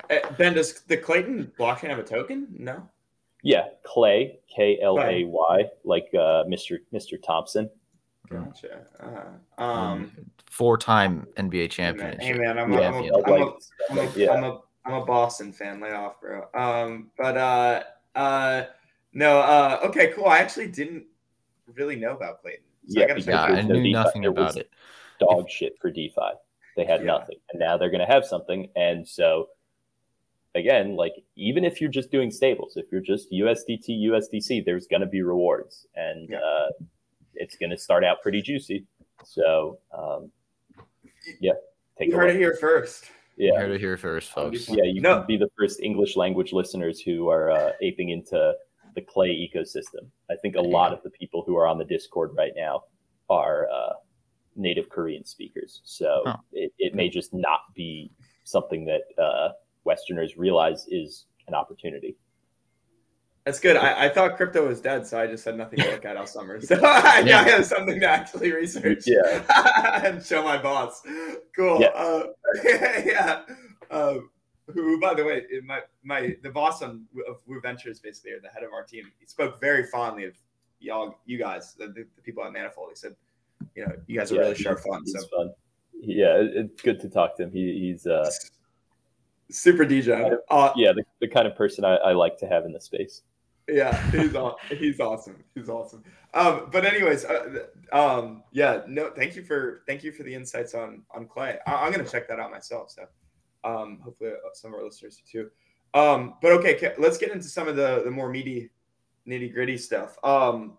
[0.10, 0.24] Right.
[0.24, 0.26] right.
[0.26, 2.48] Uh, ben, does the Klaytn blockchain have a token?
[2.58, 2.88] No.
[3.44, 6.80] Yeah, KLAY, K L A Y, like uh, Mr.
[6.94, 7.22] Mr.
[7.22, 7.70] Thompson.
[8.30, 8.82] Gotcha.
[9.00, 10.12] Uh, um,
[10.50, 12.20] four-time NBA champion.
[12.20, 13.54] Hey man, I'm, yeah, I'm, a, I'm, a,
[13.90, 14.32] I'm, a, yeah.
[14.32, 15.80] I'm, a, I'm a Boston fan.
[15.80, 16.48] Lay off, bro.
[16.54, 17.84] Um, but uh,
[18.16, 18.66] uh,
[19.14, 20.26] no, uh, okay, cool.
[20.26, 21.06] I actually didn't
[21.74, 22.64] really know about Klaytn.
[22.88, 23.92] So yeah, I, yeah, I knew DeFi.
[23.92, 24.70] nothing about it.
[25.20, 26.32] Dog shit for DeFi.
[26.76, 27.08] They had yeah.
[27.08, 29.48] nothing, and now they're going to have something, and so
[30.56, 35.02] again, like even if you're just doing stables, if you're just USDT, USDC, there's going
[35.02, 36.38] to be rewards, and yeah.
[36.38, 36.70] uh,
[37.36, 38.86] it's going to start out pretty juicy.
[39.24, 40.32] So, um,
[41.40, 41.54] yeah,
[41.98, 42.36] take you heard look.
[42.36, 43.06] it here first.
[43.38, 44.68] Yeah, you heard it here first, folks.
[44.68, 45.18] Yeah, you no.
[45.18, 48.54] can be the first English language listeners who are uh, aping into
[48.96, 50.10] the Clay ecosystem.
[50.30, 52.86] I think a lot of the people who are on the Discord right now
[53.30, 53.94] are uh,
[54.56, 56.38] native Korean speakers, so huh.
[56.52, 58.12] it, it may just not be
[58.44, 59.50] something that uh,
[59.88, 62.15] Westerners realize is an opportunity.
[63.45, 63.78] That's good.
[63.78, 66.28] I, I, thought crypto was dead, so I just had nothing to look at all
[66.28, 66.60] summer.
[66.62, 67.47] So I yeah.
[67.47, 69.06] have something to actually research.
[69.08, 69.41] Yeah.
[70.04, 71.02] and show my boss.
[71.56, 71.80] Cool.
[71.80, 71.88] Yeah.
[71.95, 72.23] Uh,
[73.06, 73.41] yeah.
[73.89, 74.15] Uh,
[74.73, 78.50] who, by the way, my my the boss on, of Woo Ventures, basically, or the
[78.50, 80.34] head of our team, he spoke very fondly of
[80.82, 82.89] y'all, you guys, the, the, the people at Manifold.
[82.89, 83.15] He said,
[83.76, 85.08] you know, you guys are yeah, really sharp fun.
[85.08, 85.54] so fun.
[85.93, 87.52] Yeah, it's good to talk to him.
[87.52, 88.30] He, he's uh,
[89.52, 90.38] super DJ.
[90.50, 93.22] Uh, yeah, the, the kind of person I, I like to have in the space.
[93.68, 94.32] Yeah, he's
[94.80, 95.44] he's awesome.
[95.54, 96.04] He's awesome.
[96.34, 100.74] Um, but anyways, uh, um, yeah, no, thank you for thank you for the insights
[100.74, 101.58] on on Clay.
[101.68, 102.92] I, am gonna check that out myself.
[102.92, 103.04] So,
[103.66, 105.50] um, hopefully uh, some of our listeners too.
[105.94, 108.70] Um, but okay, let's get into some of the the more meaty,
[109.28, 110.18] nitty gritty stuff.
[110.24, 110.78] Um,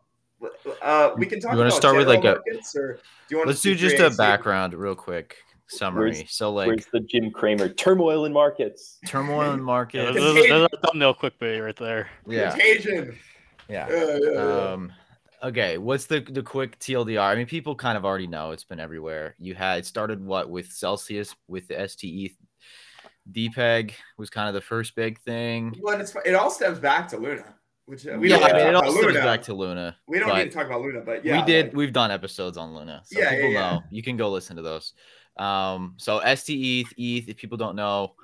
[0.80, 1.52] uh, we can talk.
[1.52, 2.36] You want to start with like a?
[2.36, 3.00] Or do
[3.30, 5.36] you want let's do just a background real quick
[5.68, 6.12] summary.
[6.12, 8.98] Where's, so like, where's the Jim Cramer turmoil in markets?
[9.06, 10.14] Turmoil in markets.
[10.14, 12.08] yeah, there's, there's, a thumbnail clickbait right there.
[12.26, 12.50] Yeah.
[12.50, 13.16] Contagion.
[13.68, 13.86] Yeah.
[13.90, 14.72] Yeah, yeah, yeah.
[14.72, 14.92] Um.
[15.42, 15.78] Okay.
[15.78, 17.20] What's the the quick TLDR?
[17.20, 18.52] I mean, people kind of already know.
[18.52, 19.34] It's been everywhere.
[19.38, 22.36] You had started what with Celsius with the STETH.
[23.30, 25.76] DPEG was kind of the first big thing.
[25.82, 27.54] Well, it's, it all stems back to Luna.
[27.84, 29.96] Which uh, we yeah, don't I mean, it all stems back to Luna.
[30.06, 31.66] We don't need to talk about Luna, but yeah, we did.
[31.66, 33.82] Like, we've done episodes on Luna, so yeah, people yeah, know.
[33.90, 34.92] You can go listen to those.
[35.38, 38.14] Um, so STETH, ETH, if people don't know,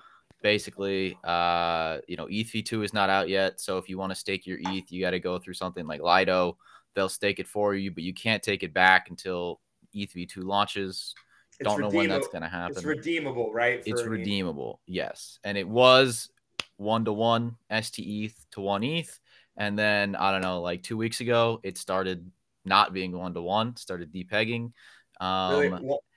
[0.43, 3.61] basically, uh, you know, ETH v2 is not out yet.
[3.61, 6.03] So if you want to stake your ETH, you got to go through something like
[6.03, 6.59] Lido.
[6.95, 9.61] They'll stake it for you, but you can't take it back until
[9.95, 11.15] ETH v2 launches.
[11.59, 12.77] It's don't know when that's going to happen.
[12.77, 13.83] It's redeemable, right?
[13.87, 15.39] It's redeemable, yes.
[15.45, 16.29] And it was
[16.77, 19.21] one to one STETH to one ETH.
[19.57, 22.31] And then I don't know, like two weeks ago, it started
[22.65, 24.73] not being one to one, started depegging.
[25.21, 25.69] Um, really?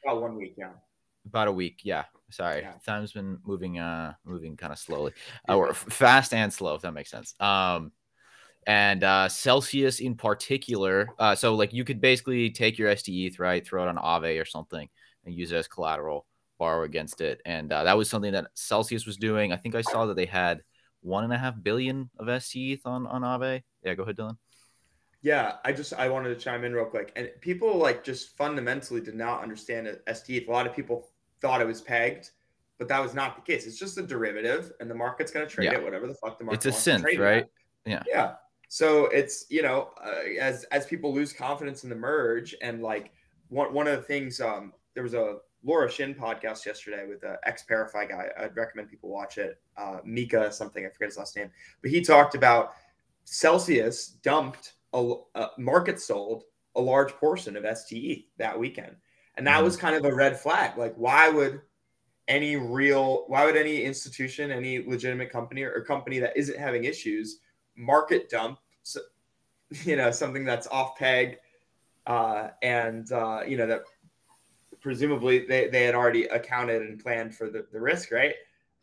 [0.04, 0.72] about one week, yeah.
[1.28, 2.06] About a week, yeah.
[2.30, 2.74] Sorry, yeah.
[2.86, 5.14] time's been moving, uh, moving kind of slowly,
[5.48, 7.34] uh, or fast and slow, if that makes sense.
[7.40, 7.92] Um,
[8.66, 11.10] and uh, Celsius in particular.
[11.18, 14.46] Uh, so like you could basically take your STETH, right, throw it on Aave or
[14.46, 14.90] something,
[15.26, 16.26] and use it as collateral,
[16.60, 19.54] borrow against it, and uh, that was something that Celsius was doing.
[19.54, 20.62] I think I saw that they had
[21.02, 23.64] one and a half billion of STETH on on Aave.
[23.84, 24.38] Yeah, go ahead, Dylan.
[25.22, 29.00] Yeah, I just I wanted to chime in real quick, and people like just fundamentally
[29.00, 30.48] did not understand STETH.
[30.48, 31.10] A lot of people
[31.42, 32.32] thought it was pegged,
[32.78, 33.66] but that was not the case.
[33.68, 35.76] It's just a derivative, and the market's going to trade Yeah.
[35.76, 36.66] it whatever the fuck the market.
[36.66, 37.44] It's a wants to synth, right?
[37.44, 37.50] at.
[37.86, 38.04] Yeah.
[38.08, 38.34] Yeah.
[38.70, 43.12] So it's you know uh, as as people lose confidence in the merge, and like
[43.50, 47.40] one one of the things, um, there was a Laura Shin podcast yesterday with the
[47.46, 48.30] ex ParaFi guy.
[48.38, 49.62] I'd recommend people watch it.
[49.78, 51.50] Uh, Mika something I forget his last name,
[51.82, 52.74] but he talked about
[53.24, 56.44] Celsius dumped a, a market sold
[56.76, 58.96] a large portion of STETH that weekend,
[59.38, 60.78] and that was kind of a red flag.
[60.78, 61.62] Like, why would
[62.28, 66.84] any real, why would any institution, any legitimate company or, or company that isn't having
[66.84, 67.40] issues
[67.76, 69.02] market dump, so-
[69.84, 71.38] you know, something that's off peg,
[72.06, 73.82] uh, and uh, you know that
[74.80, 78.34] presumably they, they had already accounted and planned for the, the risk, right?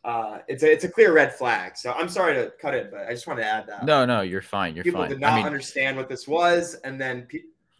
[0.03, 1.75] Uh, it's a it's a clear red flag.
[1.75, 4.21] So I'm sorry to cut it, but I just wanted to add that No, no,
[4.21, 4.75] you're fine.
[4.75, 5.09] You're people fine.
[5.09, 7.27] did not I mean, understand what this was, and then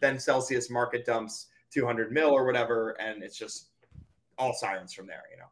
[0.00, 3.70] then Celsius market dumps 200 mil or whatever, and it's just
[4.38, 5.22] all sirens from there.
[5.30, 5.50] You know.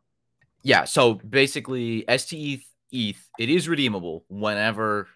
[0.63, 0.85] yeah.
[0.85, 5.09] So basically, STETH ETH it is redeemable whenever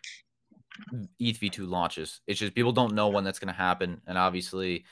[1.18, 2.20] ETH v2 launches.
[2.26, 4.84] It's just people don't know when that's going to happen, and obviously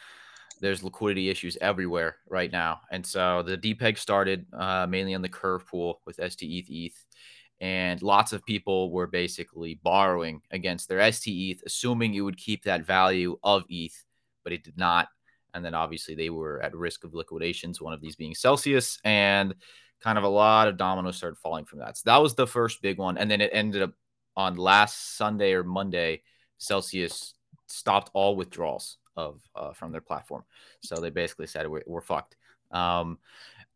[0.61, 2.81] there's liquidity issues everywhere right now.
[2.91, 7.05] And so the DPEG started uh, mainly on the curve pool with STETH ETH,
[7.61, 12.85] and lots of people were basically borrowing against their STETH, assuming it would keep that
[12.85, 14.05] value of ETH,
[14.45, 15.09] but it did not.
[15.57, 19.55] And then obviously they were at risk of liquidations, one of these being Celsius, and
[20.01, 21.97] kind of a lot of dominoes started falling from that.
[21.97, 23.17] So that was the first big one.
[23.17, 23.95] And then it ended up
[24.37, 26.23] on last Sunday or Monday,
[26.59, 27.35] Celsius
[27.67, 30.45] stopped all withdrawals of uh, from their platform.
[30.83, 32.37] So they basically said we're, we're fucked.
[32.71, 33.19] Um,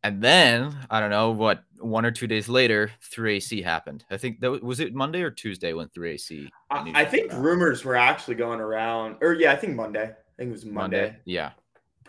[0.02, 4.04] and then I don't know what one or two days later, 3AC happened.
[4.10, 6.48] I think that was, it Monday or Tuesday when 3AC.
[6.70, 10.04] I, I think rumors were actually going around, or yeah, I think Monday.
[10.04, 11.16] I think it was Monday.
[11.24, 11.50] Yeah.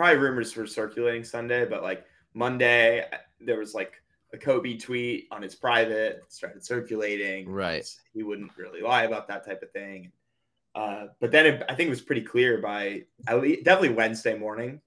[0.01, 3.05] Probably rumors were circulating Sunday, but like Monday,
[3.39, 4.01] there was like
[4.33, 7.47] a Cobie tweet on his private started circulating.
[7.47, 7.87] Right.
[8.11, 10.11] He wouldn't really lie about that type of thing.
[10.73, 14.35] Uh, but then it, I think it was pretty clear by at least, definitely Wednesday
[14.35, 14.81] morning.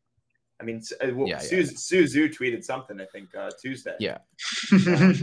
[0.60, 3.00] I mean, uh, well, Yeah, yeah, Su Zhu tweeted something.
[3.00, 3.94] I think uh, Tuesday.
[4.00, 4.18] Yeah.
[4.72, 5.14] Uh,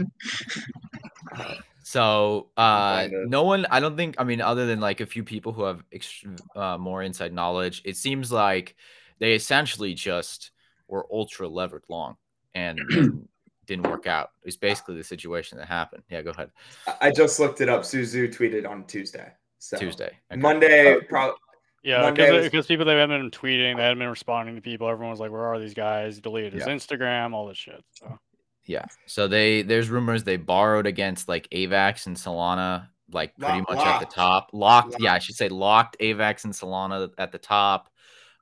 [1.84, 5.52] So uh, no one, I don't think, I mean, other than like a few people
[5.52, 8.76] who have ext- uh, more inside knowledge, it seems like
[9.22, 10.50] they essentially just
[10.88, 12.16] were ultra levered long
[12.56, 13.28] and, and
[13.66, 14.30] didn't work out.
[14.42, 16.02] It's basically the situation that happened.
[16.10, 16.50] Yeah, go ahead.
[16.88, 17.84] I- I just looked it up.
[17.84, 19.30] Su Zhu tweeted on Tuesday.
[19.60, 20.10] So Tuesday.
[20.32, 20.40] Okay.
[20.40, 21.36] Monday, Uh, probably.
[21.84, 24.88] Yeah, because was- people they hadn't been tweeting, they hadn't been responding to people.
[24.88, 26.72] Everyone was like, "Where are these guys?" Deleted his Yeah.
[26.74, 27.80] Instagram, all this shit.
[27.92, 28.18] So
[28.66, 28.84] Yeah.
[29.06, 33.86] So they there's rumors they borrowed against like AVAX and Solana, like pretty Lock- much
[33.86, 34.50] at the top.
[34.52, 37.88] Locked, yeah, I should say locked AVAX and Solana at the top.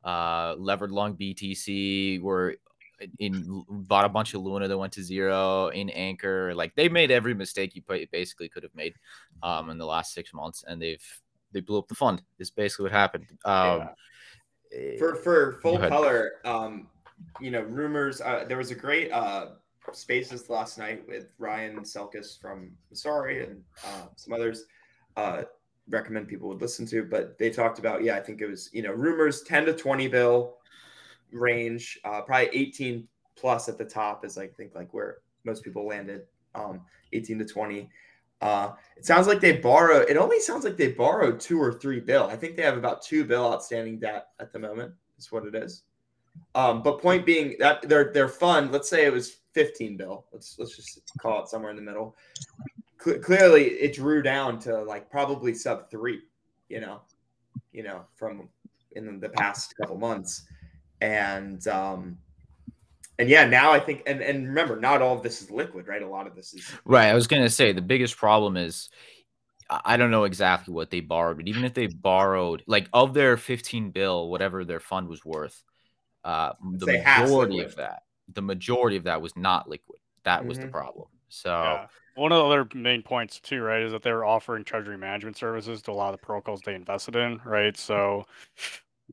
[0.05, 2.57] Uh levered long BTC were
[3.19, 6.55] in bought a bunch of Luna that went to zero in Anchor.
[6.55, 8.95] Like they made every mistake you basically could have made
[9.43, 11.05] um in the last six months, and they've
[11.53, 12.23] they blew up the fund.
[12.39, 13.27] Is basically what happened.
[13.45, 13.91] Um,
[14.73, 16.89] eh, for for full color um
[17.41, 19.49] you know rumors uh, there was a great uh
[19.93, 24.65] spaces last night with ryan selkis from Messari and uh, some others
[25.17, 25.43] uh
[25.91, 28.83] recommend people would listen to but they talked about yeah i think it was you
[28.83, 30.57] know rumors 10 to 20 bill
[31.33, 35.87] range uh probably 18 plus at the top is i think like where most people
[35.87, 36.23] landed
[36.55, 36.81] um
[37.13, 37.89] 18 to 20
[38.41, 40.01] uh it sounds like they borrow.
[40.01, 42.25] It only sounds like they borrowed two or three bill.
[42.27, 44.93] I think they have about two bill outstanding debt at the moment.
[45.19, 45.85] Is what it is.
[46.55, 50.27] Um, but point being that their their fund, let's say it was 15 bill.
[50.33, 52.15] Let's let's just call it somewhere in the middle.
[53.03, 56.21] Cle clearly, it drew down to like probably sub three.
[56.69, 57.01] You know,
[57.73, 58.49] you know from
[58.93, 60.47] in the past couple months,
[61.01, 62.19] and um,
[63.19, 66.03] and yeah, now I think and and remember, not all of this is liquid, right?
[66.03, 67.09] A lot of this is Right.
[67.09, 68.89] I was gonna say the biggest problem is
[69.69, 73.37] I don't know exactly what they borrowed, but even if they borrowed like of their
[73.37, 75.63] 15 bill, whatever their fund was worth,
[76.25, 80.01] uh the majority of that, the majority of that was not liquid.
[80.25, 80.71] That was the Mhm.
[80.71, 81.09] problem.
[81.29, 81.87] So Yeah.
[82.21, 85.39] One of the other main points too, right, is that they were offering treasury management
[85.39, 87.75] services to a lot of the protocols they invested in, right?
[87.75, 88.27] So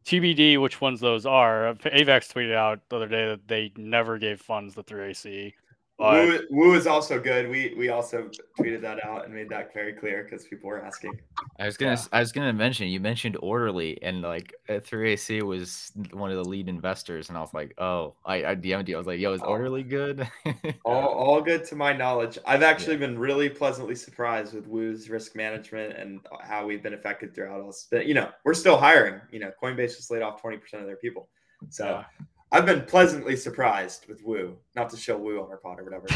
[0.04, 1.74] TBD, which ones those are.
[1.76, 5.54] AVAX tweeted out the other day that they never gave funds to 3AC.
[6.00, 7.50] But Woo, Woo is also good.
[7.50, 8.30] We we also
[8.60, 11.20] tweeted that out and made that very clear because people were asking.
[11.60, 11.96] I was gonna Yeah.
[11.96, 16.38] s I was gonna mention you mentioned orderly and like uh, 3AC was one of
[16.38, 18.96] the lead investors and I was like, oh, I, I DM'd you.
[18.96, 19.48] I was like, yo, is Oh.
[19.48, 20.28] orderly good?
[20.86, 22.38] All, all good to my knowledge.
[22.46, 27.34] I've actually been really pleasantly surprised with Woo's risk management and how we've been affected
[27.34, 27.68] throughout all.
[27.68, 27.88] this.
[27.92, 29.20] You know, we're still hiring.
[29.32, 31.28] You know, Coinbase just laid off twenty percent of their people,
[31.70, 32.04] so Yeah.
[32.52, 34.58] I've been pleasantly surprised with Woo.
[34.76, 36.08] Not to show Woo on our pod or whatever,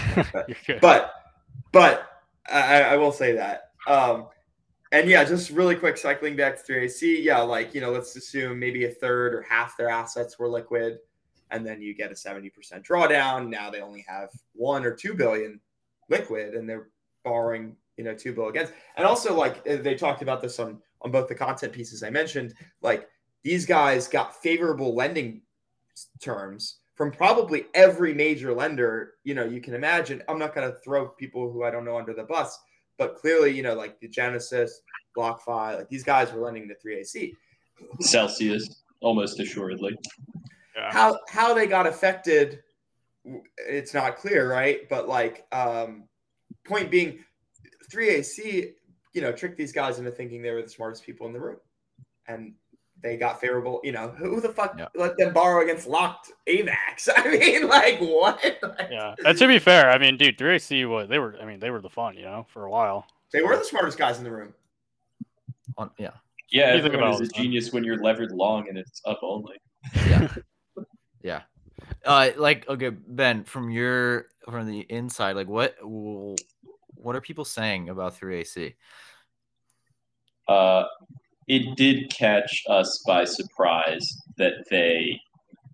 [0.82, 1.14] but but
[1.72, 2.08] but
[2.50, 3.72] I, I will say that.
[3.88, 4.28] Um,
[4.92, 7.24] and yeah, just really quick, cycling back to 3AC.
[7.24, 11.00] Yeah, like you know, let's assume maybe a third or half their assets were liquid,
[11.50, 12.52] and then you get a 70%
[12.86, 13.50] drawdown.
[13.50, 15.60] Now they only have one or two billion
[16.10, 16.90] liquid, and they're
[17.24, 18.74] borrowing you know two billion against.
[18.96, 22.10] And also, like uh, they talked about this on on both the content pieces I
[22.10, 22.54] mentioned.
[22.82, 23.10] Like
[23.44, 25.42] these guys got favorable lending
[26.22, 30.78] terms from probably every major lender you know you can imagine i'm not going to
[30.80, 32.60] throw people who i don't know under the bus
[32.98, 34.82] but clearly you know like the genesis
[35.18, 37.34] blockfi like these guys were lending to 3ac
[38.00, 39.98] Celsius, almost assuredly.
[40.76, 40.92] Yeah.
[40.92, 42.62] how how they got affected
[43.58, 46.04] it's not clear right but like um
[46.66, 47.20] point being
[47.92, 48.74] 3ac
[49.14, 51.58] you know tricked these guys into thinking they were the smartest people in the room
[52.28, 52.54] and
[53.04, 54.88] they got favorable you know who the fuck Yeah.
[54.96, 59.16] let them borrow against locked avax i mean like what Like, yeah.
[59.26, 61.36] And to be fair, I mean, dude, 3AC was they were.
[61.42, 63.06] I mean, they were the fun, you know, for a while.
[63.34, 64.54] they were the smartest guys in the room
[65.78, 66.12] On, yeah.
[66.52, 68.78] Yeah, What do you everyone about is a all genius when you're levered long and
[68.78, 69.56] it's up only.
[70.08, 70.28] Yeah.
[71.24, 71.42] yeah.
[72.06, 76.36] Uh, like okay, Ben, from your from the inside, like what w-
[76.90, 78.76] what are people saying about 3AC?
[80.48, 80.84] Uh,
[81.52, 85.20] it did catch us by surprise that they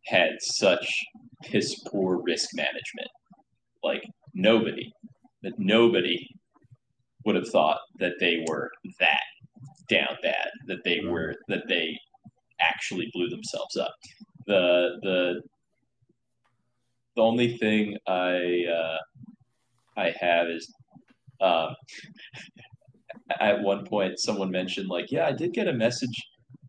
[0.08, 1.06] had such
[1.44, 3.08] piss poor risk management.
[3.84, 4.92] Like nobody,
[5.44, 6.28] that nobody
[7.26, 9.22] would have thought that they were that
[9.88, 11.96] down bad, that they were that they
[12.60, 13.94] actually blew themselves up.
[14.48, 15.42] The the
[17.16, 18.98] the only thing I uh,
[19.96, 20.74] I have is
[21.40, 21.76] um,
[23.40, 26.16] at one point someone mentioned like, yeah, I did get a message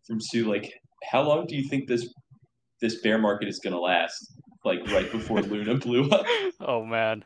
[0.05, 0.73] from Su like,
[1.11, 2.13] how long do you think this
[2.81, 4.33] this bear market is going to last?
[4.65, 6.25] Like right before Luna blew up.
[6.59, 7.23] oh man,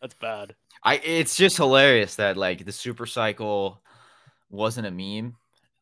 [0.00, 0.54] that's bad.
[0.84, 3.82] I it's just hilarious that like the super cycle
[4.50, 5.36] wasn't a meme.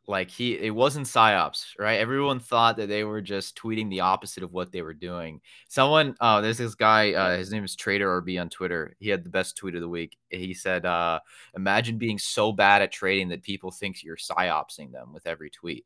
[0.06, 2.00] Like he it wasn't psyops, right?
[2.00, 5.40] Everyone thought that they were just tweeting the opposite of what they were doing.
[5.68, 8.96] Someone uh there's this guy, uh his name is Trader RB on Twitter.
[8.98, 10.16] He had the best tweet of the week.
[10.30, 11.20] He said, uh,
[11.54, 15.84] imagine being so bad at trading that people think you're psyopsing them with every tweet.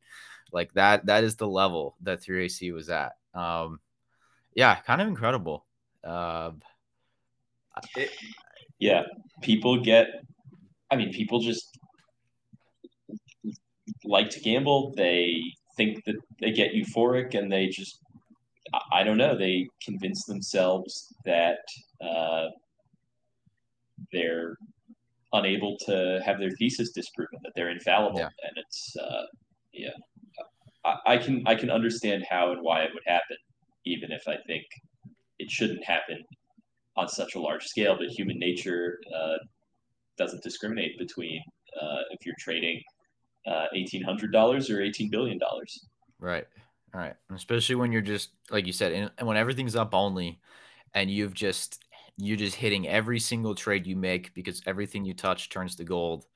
[0.52, 3.16] Like that that is the level that 3AC was at.
[3.34, 3.80] Um
[4.54, 5.66] yeah, kind of incredible.
[6.02, 6.52] Uh
[7.96, 8.10] It-
[8.78, 9.02] Yeah,
[9.42, 10.06] people get.
[10.90, 11.76] I mean, people just
[14.04, 14.92] like to gamble.
[14.96, 15.40] They
[15.76, 18.00] think that they get euphoric, and they just.
[18.92, 19.36] I- don't know.
[19.36, 21.58] They convince themselves that
[22.00, 22.48] uh,
[24.12, 24.56] they're
[25.32, 28.28] unable to have their thesis disproven, that they're infallible, Yeah.
[28.42, 29.22] and it's uh,
[29.72, 29.90] yeah.
[30.84, 33.36] I, I can I can understand how and why it would happen,
[33.84, 34.64] even if I think
[35.38, 36.18] it shouldn't happen
[36.96, 37.96] on such a large scale.
[37.98, 39.36] But human nature uh,
[40.16, 41.40] doesn't discriminate between
[41.80, 42.80] uh, if you're trading
[43.46, 45.86] uh, eighteen hundred dollars or eighteen billion dollars.
[46.18, 46.46] Right.
[46.94, 47.14] All right.
[47.34, 50.40] Especially when you're just like you said, and, and when everything's up only,
[50.94, 51.84] and you've just
[52.16, 56.26] you're just hitting every single trade you make because everything you touch turns to gold.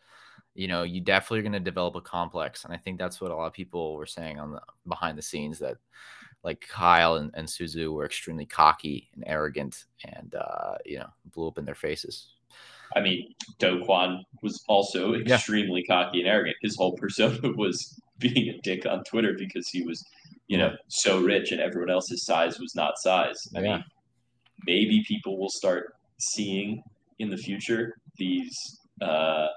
[0.55, 3.31] You know, you definitely are going to develop a complex, and I think that's what
[3.31, 5.77] a lot of people were saying on the behind the scenes that
[6.43, 11.09] like Kyle and, and Su Zhu were extremely cocky and arrogant, and uh, you know,
[11.33, 12.35] blew up in their faces.
[12.97, 15.35] I mean, Do Kwon was also Yeah.
[15.35, 16.57] extremely cocky and arrogant.
[16.63, 20.05] His whole persona was being a dick on Twitter because he was,
[20.49, 23.37] you know, so rich and everyone else's size was not size.
[23.57, 23.75] I Yeah.
[23.77, 23.85] mean,
[24.67, 26.83] maybe people will start seeing
[27.19, 28.57] in the future these
[29.01, 29.49] uh,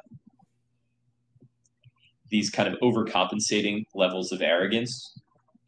[2.30, 5.20] these kind of overcompensating levels of arrogance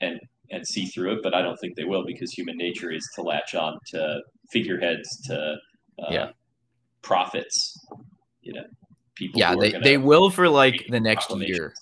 [0.01, 0.19] and
[0.51, 1.19] and see through it.
[1.23, 5.07] But I don't think they will because human nature is to latch on to figureheads
[5.27, 5.55] to
[5.99, 6.31] uh, Yeah.
[7.03, 7.77] Profits.
[8.41, 8.63] You know,
[9.15, 9.39] people.
[9.39, 11.73] Yeah, they, they will for like the next year.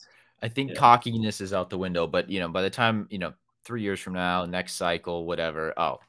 [0.43, 0.75] I think Yeah.
[0.77, 3.99] cockiness is out the window, but you know, by the time you know, three years
[3.99, 5.73] from now, next cycle, whatever.
[5.77, 5.99] Oh,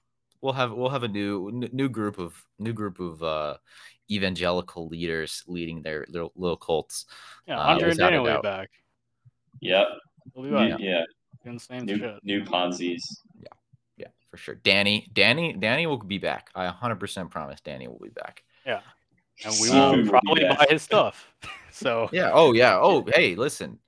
[0.41, 3.57] we'll have we'll have a new n- new group of new group of uh
[4.11, 7.07] evangelical leaders leading their little, little cults.
[7.47, 8.71] Yeah, Uh, Andre and without Daniel will be back.
[9.61, 9.87] Yep.
[10.35, 10.81] They'll be New- back.
[10.81, 11.03] yeah.
[11.45, 12.25] Doing the same New shit.
[12.25, 13.23] new Ponzi's.
[13.41, 13.49] Yeah.
[13.97, 14.55] Yeah, for sure.
[14.57, 16.51] Danny, Danny, Danny will be back.
[16.55, 18.43] I 100% promise Danny will be back.
[18.67, 18.81] Yeah.
[19.45, 20.57] And we So- will probably Yeah.
[20.57, 21.29] buy his stuff.
[21.75, 22.31] So Yeah.
[22.35, 22.79] Oh yeah.
[22.79, 23.79] Oh hey, listen.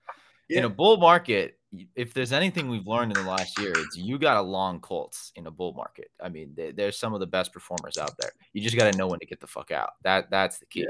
[0.48, 1.59] In a bull market,
[1.94, 5.32] if there's anything we've learned in the last year, it's you got to long Colts
[5.36, 6.11] in a bull market.
[6.22, 8.30] I mean, they, they're some of the best performers out there.
[8.52, 9.90] You just got to know when to get the fuck out.
[10.02, 10.86] That that's the key.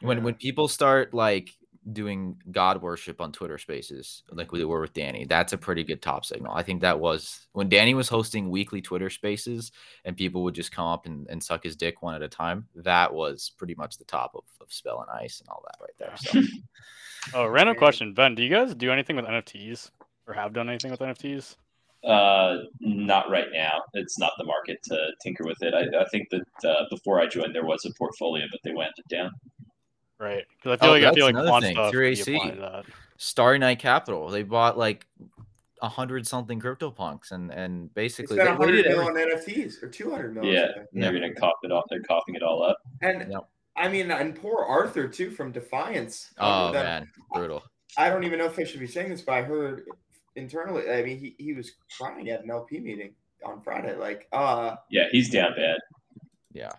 [0.00, 1.50] When when people start like
[1.90, 6.02] doing God worship on Twitter Spaces, like we were with Danny, that's a pretty good
[6.02, 6.52] top signal.
[6.54, 9.72] I think that was when Danny was hosting weekly Twitter Spaces,
[10.04, 12.66] and people would just come up and, and suck his dick one at a time.
[12.76, 15.98] That was pretty much the top of, of spell and ice and all that right
[15.98, 16.16] there.
[16.16, 16.40] So.
[17.34, 18.14] oh random question.
[18.14, 19.90] Ben, do you guys do anything with NFTs?
[20.26, 21.56] Or have done anything with NFTs?
[22.04, 23.80] Uh, not right now.
[23.94, 25.74] It's not the market to tinker with it.
[25.74, 28.92] I, I think that uh, before I joined, there was a portfolio, but they wound
[28.96, 29.30] it down.
[30.18, 30.44] Right.
[30.56, 32.34] Because I feel Oh, like I that's feel like another quant thing, stuff through AC.
[32.36, 32.84] applied to that.
[33.16, 34.28] Starry Night Capital.
[34.28, 35.06] They bought like
[35.80, 39.88] a hundred something crypto punks and and basically spent they 100 waited on NFTs or
[39.88, 40.44] 200 mil.
[40.44, 41.84] Yeah, they're gonna cough it off.
[41.90, 42.78] They're coughing it all up.
[43.00, 43.48] And Yep.
[43.74, 46.32] I mean, and poor Arthur too from Defiance.
[46.38, 47.62] Oh Um, that- man, brutal.
[47.98, 49.84] I don't even know if I should be saying this, but I heard
[50.36, 50.88] internally.
[50.90, 53.94] I mean, he, he was crying at an LP meeting on Friday.
[53.96, 55.76] Like, uh, Yeah, he's down bad.
[56.52, 56.70] Yeah.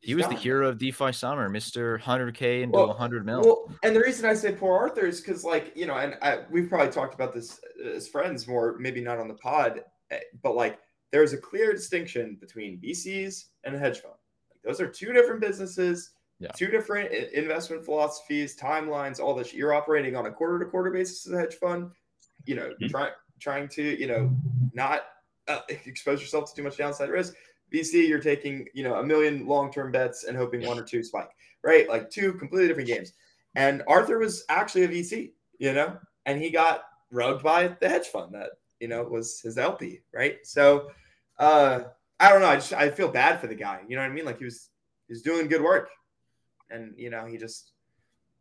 [0.00, 1.98] He was the hero of DeFi summer, Mr.
[2.00, 3.40] 100K into Well- 100 mil.
[3.42, 6.44] Well, and the reason I say poor Arthur is because, like, you know, and I,
[6.50, 10.54] we've probably talked about this as friends more, maybe not on the pod, eh, but
[10.54, 10.78] like,
[11.10, 14.14] there's a clear distinction between VCs and a hedge fund.
[14.50, 16.52] Like, those are two different businesses, Yeah.
[16.52, 19.52] two different investment philosophies, timelines, all this.
[19.52, 21.90] You're operating on a quarter to quarter basis as a hedge fund,
[22.44, 22.88] you know, Mhm.
[22.90, 24.30] trying trying to, you know,
[24.74, 25.02] not
[25.46, 27.34] uh, expose yourself to too much downside risk.
[27.72, 31.02] VC, you're taking, you know, a million long term bets and hoping one or two
[31.02, 31.30] spike,
[31.62, 31.88] right?
[31.88, 33.12] Like two completely different games.
[33.54, 38.06] And Arthur was actually a VC, you know, and he got rugged by the hedge
[38.06, 38.50] fund that,
[38.80, 40.38] you know, was his LP, right?
[40.44, 40.90] So
[41.38, 41.80] uh
[42.20, 42.48] I don't know.
[42.48, 43.80] I just I feel bad for the guy.
[43.88, 44.24] You know what I mean?
[44.24, 44.70] Like he was
[45.06, 45.90] he was doing good work.
[46.70, 47.72] And you know, he just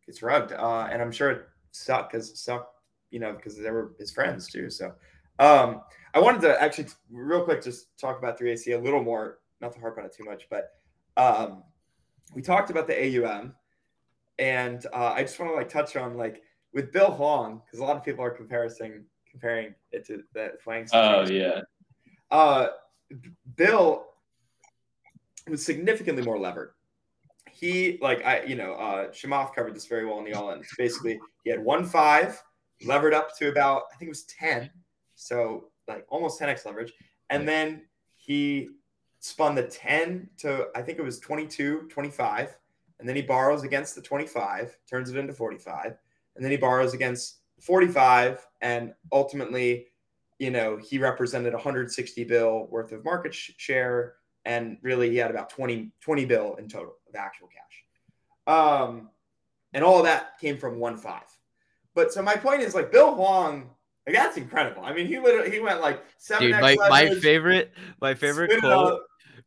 [0.06, 0.54] gets rugged.
[0.58, 2.74] Uh and I'm sure it sucked because sucked,
[3.12, 4.70] you know, because they were his friends too.
[4.70, 4.94] So
[5.40, 5.82] um
[6.14, 9.80] I wanted to actually real quick just talk about 3AC a little more, not to
[9.80, 10.72] harp on it too much, but
[11.18, 11.64] um
[12.34, 13.56] we talked about the AUM
[14.40, 16.42] and uh, I just want to like touch on like
[16.74, 20.88] with Bill Hwang because a lot of people are comparing comparing it to the Hwang
[20.94, 21.62] Oh yeah,
[22.30, 22.68] Uh,
[23.56, 24.06] Bill
[25.48, 26.72] was significantly more levered.
[27.52, 30.62] He like I you know uh Chamath covered this very well in the all in.
[30.78, 32.42] Basically, he had one five
[32.86, 34.70] levered up to about I think it was ten,
[35.18, 36.94] so like almost ten x leverage,
[37.30, 37.82] and then
[38.16, 38.70] he
[39.20, 42.58] spun the 10 to I think it was 22, 25,
[43.00, 45.98] and then he borrows against the 25, turns it into 45,
[46.36, 49.88] and then he borrows against 45, and ultimately,
[50.40, 54.14] you know, he represented 160 bill worth of market sh- share,
[54.46, 58.54] and really he had about 20 20 bill in total of actual cash.
[58.54, 59.10] Um,
[59.74, 61.26] and all of that came from one five.
[61.96, 63.72] But so my point is like Bill Hwang,
[64.08, 64.84] like that's incredible.
[64.84, 66.48] I mean, he literally he went like seven.
[66.48, 69.02] Dude, my, my favorite my favorite quote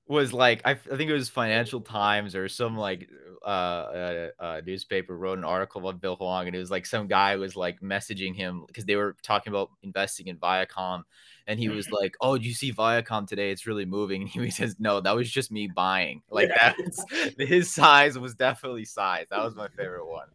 [0.06, 3.08] was like I, I think it was Financial Times or some like
[3.42, 7.06] uh, uh, uh newspaper wrote an article about Bill Hwang and it was like some
[7.06, 11.04] guy was like messaging him because they were talking about investing in Viacom
[11.46, 13.50] and he was like, "Oh, did you see Viacom today?
[13.50, 16.74] It's really moving." And he says, "No, that was just me buying." Like Yeah.
[16.76, 17.04] that's
[17.38, 19.26] his size was definitely size.
[19.30, 20.28] That was my favorite one.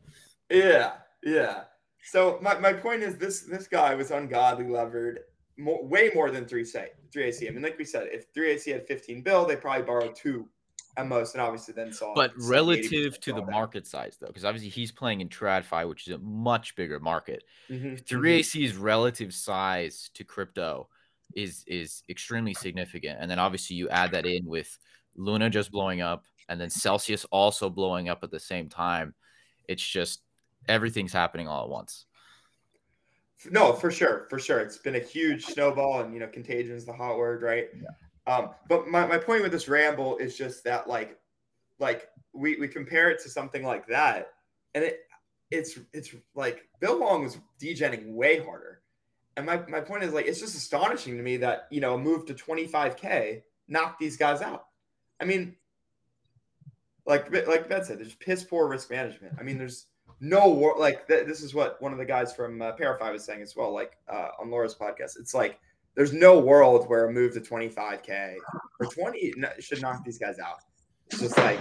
[0.49, 1.65] Yeah, yeah.
[2.05, 5.21] So my, my point is this this guy was ungodly levered
[5.57, 7.47] more, way more than three say three AC.
[7.47, 10.47] I mean, like we said, if three AC had 15 bill, they probably borrowed two
[10.97, 12.13] at most, and obviously then saw.
[12.13, 13.51] But 70, relative to the drawdown.
[13.51, 17.43] market size, though, because obviously he's playing in TradFi, which is a much bigger market.
[17.69, 20.87] Mhm, 3AC's relative size to crypto
[21.35, 23.17] is is extremely significant.
[23.19, 24.77] And then obviously you add that in with
[25.15, 29.15] Luna just blowing up and then Celsius also blowing up at the same time.
[29.67, 30.21] It's just
[30.67, 32.05] everything's happening all at once.
[33.51, 34.59] No, for sure, for sure.
[34.59, 37.67] It's been a huge snowball, and you know, contagion is the hot word, right?
[38.27, 41.17] Um, but my, my point with this ramble is just that like
[41.79, 44.29] like we, we compare it to something like that,
[44.73, 45.01] and it
[45.51, 48.81] it's it's like Bill Long was degenning way harder.
[49.37, 51.97] And my, my point is like it's just astonishing to me that you know a
[51.97, 54.65] move to 25k knocked these guys out.
[55.19, 55.55] I mean,
[57.05, 59.35] like like Ben said, there's piss poor risk management.
[59.39, 59.87] I mean, there's
[60.19, 63.23] no wor- like th- this is what one of the guys from uh, ParaFi was
[63.23, 65.19] saying as well, like uh, on Laura's podcast.
[65.19, 65.59] It's like
[65.95, 68.35] there's no world where a move to 25k
[68.79, 70.57] or 20 no- should knock these guys out.
[71.07, 71.59] It's just like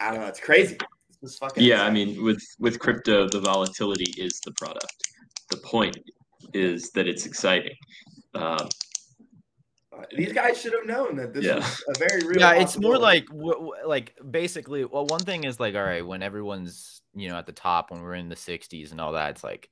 [0.00, 0.26] I don't know.
[0.26, 0.76] It's crazy.
[1.10, 1.82] It's just fucking yeah.
[1.84, 4.92] I mean, with with crypto, the volatility is the product.
[5.50, 5.96] The point
[6.54, 7.76] is that it's exciting.
[8.34, 8.68] Um, Uh,
[10.16, 11.56] these guys should have known that this Yeah.
[11.56, 12.38] was a very real.
[12.40, 16.06] yeah it's more like w- w- like basically well one thing is like all right
[16.06, 19.30] when everyone's you know at the top when we're in the 60s and all that
[19.30, 19.70] it's like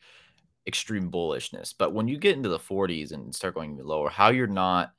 [0.66, 4.46] extreme bullishness but when you get into the 40s and start going lower how you're
[4.48, 4.92] not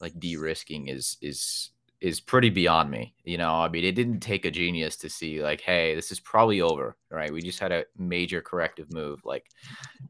[0.00, 4.44] like de-risking is is is pretty beyond me you know i mean it didn't take
[4.44, 7.32] a genius to see like hey this is probably over right?
[7.32, 9.50] We just had a major corrective move like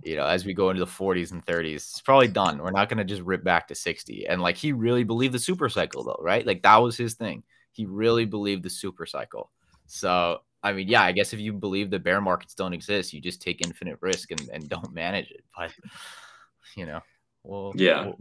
[0.03, 2.59] you know as we go into the 40s and 30s it's probably done.
[2.59, 5.39] We're not going to just rip back to 60 and like he really believed the
[5.39, 6.47] super cycle though right?
[6.47, 7.43] Like that was his thing.
[7.73, 9.51] He really believed the super cycle.
[9.87, 13.21] So i mean yeah i guess if you believe the bear markets don't exist you
[13.23, 15.43] just take infinite risk and, and don't manage it.
[15.57, 15.73] But
[16.77, 17.01] you know
[17.43, 18.05] well Yeah.
[18.05, 18.19] well,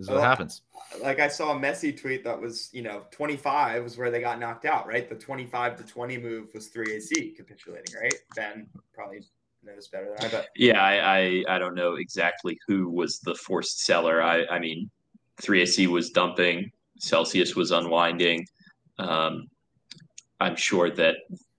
[0.00, 0.62] this is what Oh, happens
[1.02, 4.40] like I saw a Messari tweet that was, you know, 25 was where they got
[4.40, 5.08] knocked out, right?
[5.08, 8.14] The 25 to 20 move was 3AC capitulating, right?
[8.34, 9.20] Ben probably
[9.62, 13.34] knows better than I, but yeah, I, I I don't know exactly who was the
[13.34, 14.22] forced seller.
[14.22, 14.90] I I mean,
[15.42, 18.46] 3AC was dumping, Celsius was unwinding.
[18.98, 19.48] Um,
[20.40, 21.16] I'm sure that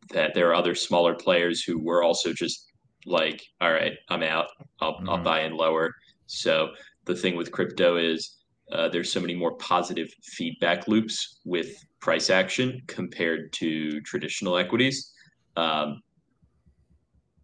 [0.10, 2.66] that there are other smaller players who were also just
[3.06, 4.48] like, all right, I'm out.
[4.82, 5.24] I'll I'll Mhm.
[5.24, 5.94] buy in lower.
[6.26, 6.74] So
[7.06, 8.38] the thing with crypto is
[8.72, 11.68] uh, there's so many more positive feedback loops with
[11.99, 15.14] price action compared to traditional equities.
[15.58, 16.02] Um,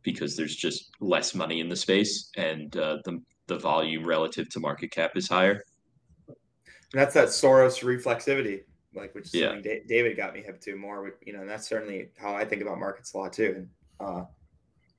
[0.03, 4.60] because there's just less money in the space and uh, the the volume relative to
[4.60, 5.62] market cap is higher.
[6.93, 8.62] that's that Soros reflexivity,
[8.95, 9.49] like which is Yeah.
[9.53, 11.12] something David got me hip to more.
[11.26, 13.53] You know, and that's certainly how I think about markets a lot too.
[13.58, 14.24] And uh,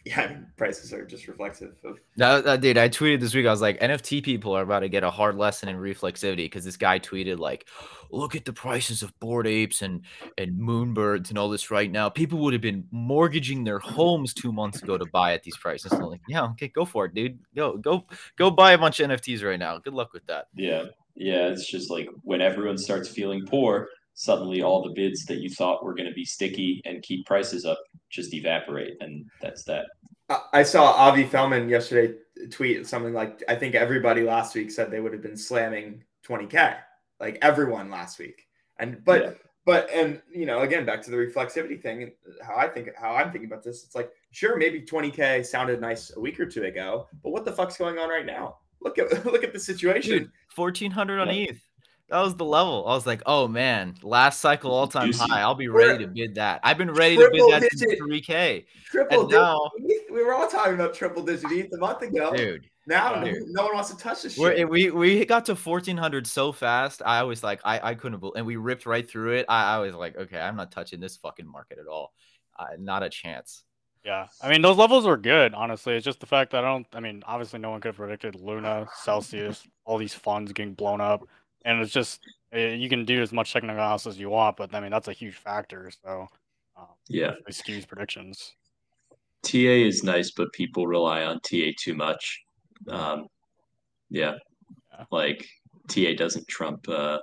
[0.09, 3.35] yeah, I mean, prices are just reflexive of That, uh, that dude, I tweeted this
[3.35, 3.47] week.
[3.47, 6.65] I was like, NFT people are about to get a hard lesson in reflexivity because
[6.65, 7.67] this guy tweeted like,
[8.11, 10.01] "Look at the prices of Bored Apes and
[10.39, 12.09] and moonbirds and all this right now.
[12.09, 15.93] People would have been mortgaging their homes two months ago to buy at these prices."
[15.93, 17.39] And I'm like, "Yeah, okay, go for it, dude.
[17.55, 18.07] Go, go,
[18.37, 19.77] go buy a bunch of NFTs right now.
[19.79, 20.85] Good luck with that." Yeah,
[21.17, 21.49] yeah.
[21.49, 23.89] It's just like when everyone starts feeling poor,
[24.23, 27.65] suddenly all the bids that you thought were going to be sticky and keep prices
[27.65, 27.79] up
[28.11, 29.87] just evaporate, and that's that.
[30.29, 32.15] I- I saw Avi Felman yesterday
[32.51, 36.79] tweet something like, I think everybody last week said they would have been slamming 20K,
[37.21, 38.49] like everyone last week.
[38.81, 39.31] And, but, Yeah.
[39.65, 42.13] but, and, you know, again, back to the reflexivity thing, and
[42.43, 46.11] how I think, how I'm thinking about this, it's like, sure, maybe 20K sounded nice
[46.17, 48.57] a week or two ago, but what the fuck's going on right now?
[48.81, 50.19] Look at, look at the situation.
[50.19, 51.51] Dude, fourteen hundred on Yeah.
[51.51, 51.61] ETH.
[52.11, 52.87] That was the level.
[52.87, 55.43] I was like, "Oh man, last cycle all time high.
[55.43, 56.61] I'll be ready to bid that.
[56.63, 57.99] I've been ready to bid Triple that since digit.
[57.99, 59.43] three K, Triple and digit.
[59.43, 59.71] now,
[60.11, 62.33] we were all talking about triple digit ETH a month ago.
[62.35, 63.43] dude." now, dude.
[63.49, 64.69] no one wants to touch this We're, shit.
[64.71, 67.03] we we got to fourteen hundred so fast.
[67.05, 69.47] I was like, I I couldn't believe, and we ripped right through it.
[69.47, 72.15] I, I was like, okay, I'm not touching this fucking market at all.
[72.59, 73.65] Uh, not a chance.
[74.03, 75.53] Yeah, I mean those levels were good.
[75.53, 76.87] Honestly, it's just the fact that I don't.
[76.95, 81.03] I mean, obviously, no one could have predicted Luna, Celsius, all these funds getting blown
[81.03, 81.29] up,
[81.69, 82.21] and it's just
[82.53, 85.09] eh, you can do as much technical analysis as you want, but I mean that's
[85.09, 85.91] a huge factor.
[86.03, 86.27] So,
[86.77, 88.55] um, Yeah, it skews predictions.
[89.43, 92.41] TA is nice, but people rely on TA too much.
[92.89, 93.27] Um,
[94.11, 94.35] yeah,
[94.93, 95.05] Yeah.
[95.11, 95.47] like
[95.89, 97.19] TA doesn't trump uh,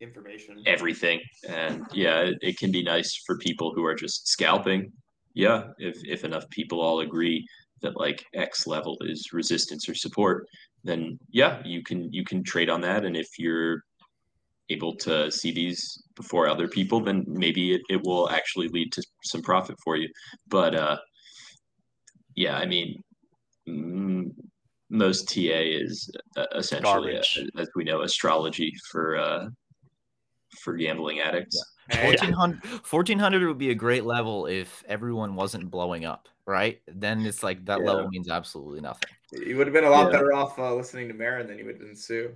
[0.00, 0.62] Information.
[0.66, 4.92] everything, and yeah, it, it can be nice for people who are just scalping.
[5.34, 7.46] Yeah, if if enough people all agree
[7.82, 10.46] that like X level is resistance or support,
[10.86, 13.82] then yeah, you can you can trade on that, and if you're
[14.68, 19.02] able to see these before other people, then maybe it, it will actually lead to
[19.22, 20.08] some profit for you.
[20.48, 20.96] But uh,
[22.34, 23.02] yeah, I mean,
[23.68, 24.30] mm,
[24.90, 27.44] most TA is uh, essentially, uh, Garbage.
[27.58, 29.48] as we know, astrology for uh,
[30.60, 31.62] for gambling addicts.
[31.90, 36.80] Hey, 1400, 1400 would be a great level if everyone wasn't blowing up, right?
[36.86, 37.86] Then it's like that Yeah.
[37.86, 39.10] level means absolutely nothing.
[39.32, 40.12] You would have been a lot Yeah.
[40.12, 42.32] better off uh, listening to Marin than you would have been Su.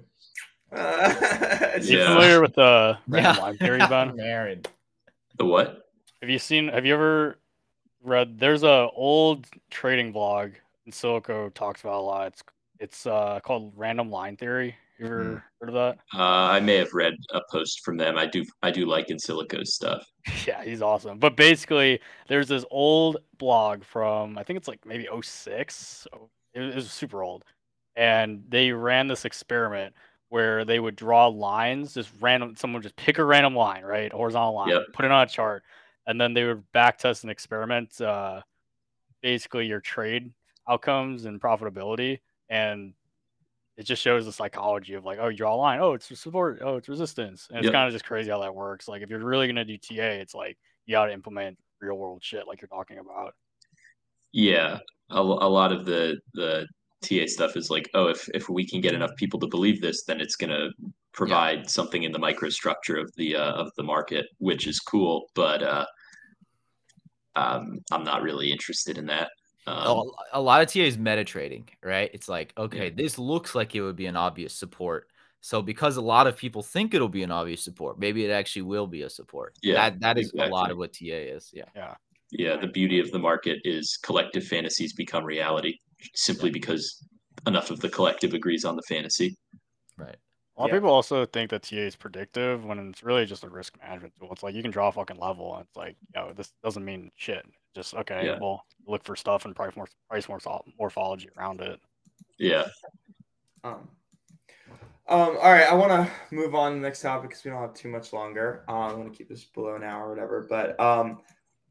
[0.72, 1.14] Uh,
[1.74, 2.08] it's you Yeah.
[2.08, 4.14] familiar with the random line theory, Ben?
[4.16, 4.62] Marin.
[5.38, 5.90] The what?
[6.20, 6.68] Have you seen?
[6.68, 7.38] Have you ever
[8.02, 8.38] read?
[8.38, 10.52] There's a old trading blog,
[10.88, 12.26] Insilico talks about a lot.
[12.28, 12.42] It's
[12.78, 14.74] it's uh, called Random Line Theory.
[15.00, 15.36] You ever Hmm.
[15.60, 15.98] heard of that?
[16.14, 18.18] Uh, I may have read a post from them.
[18.18, 20.04] I do I do like Insilico's stuff.
[20.46, 21.18] Yeah, he's awesome.
[21.18, 26.06] But basically, there's this old blog from I think it's like maybe 06.
[26.12, 27.44] Oh, It was, it was super old,
[27.96, 29.94] and they ran this experiment
[30.28, 32.54] where they would draw lines, just random.
[32.56, 34.82] Someone would just pick a random line, right, horizontal line, Yep.
[34.92, 35.62] put it on a chart,
[36.06, 37.98] and then they would back test an experiment.
[38.00, 38.42] Uh,
[39.22, 40.30] basically, your trade
[40.68, 42.20] outcomes and profitability,
[42.50, 42.92] and
[43.80, 46.58] it just shows the psychology of like, oh, you draw a line, oh, it's support,
[46.60, 47.72] oh, it's resistance, and it's Yep.
[47.72, 48.86] kind of just crazy how that works.
[48.86, 52.22] Like, if you're really gonna do TA, it's like you got to implement real world
[52.22, 53.34] shit, like you're talking about.
[54.32, 56.66] Yeah, a, a lot of the the
[57.02, 60.04] TA stuff is like, oh, if if we can get enough people to believe this,
[60.04, 60.68] then it's gonna
[61.12, 65.30] provide something in the microstructure of the uh, of the market, which is cool.
[65.34, 65.86] But uh,
[67.34, 69.30] um, I'm not really interested in that.
[69.72, 72.10] Um, a, a lot of TA is meta trading, right?
[72.12, 72.94] It's like, okay, Yeah.
[72.94, 75.08] this looks like it would be an obvious support.
[75.42, 78.62] So because a lot of people think it'll be an obvious support, maybe it actually
[78.62, 79.56] will be a support.
[79.62, 81.06] Yeah, that that is a lot of what TA
[81.36, 81.50] is.
[81.52, 81.64] Yeah.
[81.74, 81.94] Yeah.
[82.30, 85.78] yeah, the beauty of the market is collective fantasies become reality
[86.14, 87.02] simply because
[87.46, 89.36] enough of the collective agrees on the fantasy.
[89.96, 90.16] Right.
[90.56, 90.74] A lot Yeah.
[90.76, 94.12] of people also think that TA is predictive when it's really just a risk management
[94.20, 94.28] tool.
[94.32, 97.10] It's like you can draw a fucking level, and it's like, yo, this doesn't mean
[97.16, 97.46] shit.
[97.74, 98.38] Just okay, Yeah.
[98.40, 100.40] well, look for stuff and price more price more
[100.78, 101.80] morphology around it.
[102.38, 102.64] Yeah,
[103.62, 103.88] Um,
[105.08, 107.60] um, all right, I want to move on to the next topic because we don't
[107.60, 108.64] have too much longer.
[108.68, 110.46] Um, I want to keep this below an hour or whatever.
[110.48, 111.20] But um,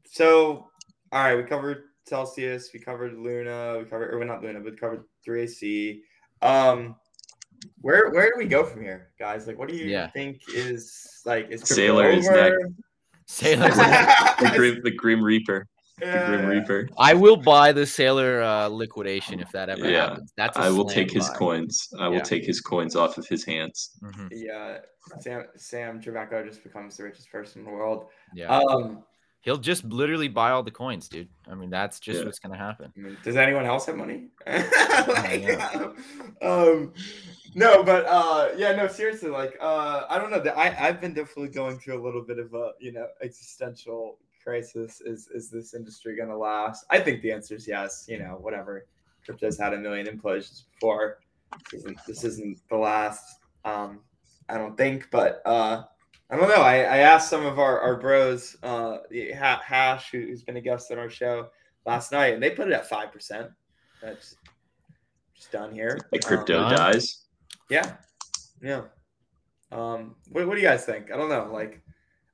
[0.06, 0.70] so
[1.12, 4.72] all right, we covered Celsius, we covered Luna, we covered or well, not Luna, but
[4.72, 6.00] we covered 3AC.
[6.42, 6.96] Um,
[7.82, 9.46] where where do we go from here, guys?
[9.46, 10.10] Like, what do you Yeah.
[10.10, 12.58] think is like is crypto Saylor is over?
[13.28, 13.70] Saylor.
[14.40, 15.66] the grim, the grim reaper,
[16.00, 16.88] the grim reaper.
[16.98, 20.10] I will buy the Saylor uh, liquidation if that ever Yeah.
[20.10, 20.32] happens.
[20.36, 21.88] That's I I will take his coins.
[21.98, 22.22] I will Yeah.
[22.22, 23.90] take his coins off of his hands.
[24.02, 24.78] hmm Yeah,
[25.20, 28.08] Sam Sam Trabucco just becomes the richest person in the world.
[28.34, 28.58] Yeah.
[28.58, 29.04] Um,
[29.42, 31.28] He'll just literally buy all the coins, dude.
[31.50, 32.26] I mean, that's just Yeah.
[32.26, 32.92] what's gonna happen.
[32.94, 34.28] I mean, does anyone else have money?
[34.46, 35.92] like, yeah.
[36.42, 36.92] um,
[37.54, 40.40] no, but uh, yeah, no, seriously, like, uh, I don't know.
[40.40, 44.18] that I I've been definitely going through a little bit of a you know existential
[44.42, 45.00] crisis.
[45.00, 46.84] Is is this industry gonna last?
[46.90, 48.06] I think the answer is yes.
[48.08, 48.86] You know, whatever.
[49.24, 51.18] Crypto's had a million implosions before.
[51.70, 53.22] This isn't, this isn't the last.
[53.64, 54.00] Um,
[54.48, 55.82] I don't think, but uh,
[56.30, 56.62] I don't know.
[56.62, 58.98] I, I asked some of our, our bros, uh,
[59.34, 61.48] Hash, who- who's been a guest on our show
[61.86, 63.50] last night, and they put it at five percent.
[64.00, 64.36] That's
[65.34, 65.98] just done here.
[66.12, 66.76] Like crypto Uh-huh.
[66.76, 67.24] dies.
[67.68, 67.96] Yeah,
[68.62, 68.82] yeah.
[69.70, 71.12] Um, what, what do you guys think?
[71.12, 71.50] I don't know.
[71.52, 71.82] Like,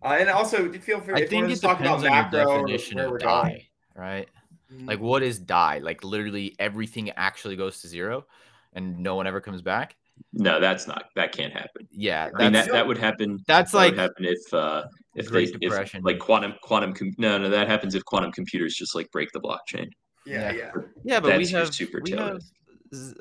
[0.06, 1.14] uh, and also, do feel free?
[1.14, 3.18] I if think want to it just talk about depends on macro or definition of
[3.18, 3.62] die, going.
[3.94, 4.28] right?
[4.72, 5.78] Mm, Like, what is die?
[5.78, 8.26] Like, literally everything actually goes to zero,
[8.72, 9.96] and no one ever comes back.
[10.32, 11.04] No, that's not.
[11.14, 11.88] That can't happen.
[11.90, 13.38] Yeah, I mean, that, that would happen.
[13.46, 14.84] that's That like would happen if uh,
[15.14, 16.00] if Great they Depression.
[16.00, 16.92] if like quantum quantum.
[16.94, 19.88] Com- no, no, that happens if quantum computers just like break the blockchain.
[20.24, 20.52] yeah, yeah.
[20.52, 20.70] yeah.
[21.04, 22.40] yeah, but we That's your have super we have risk.
[22.40, 22.52] Z-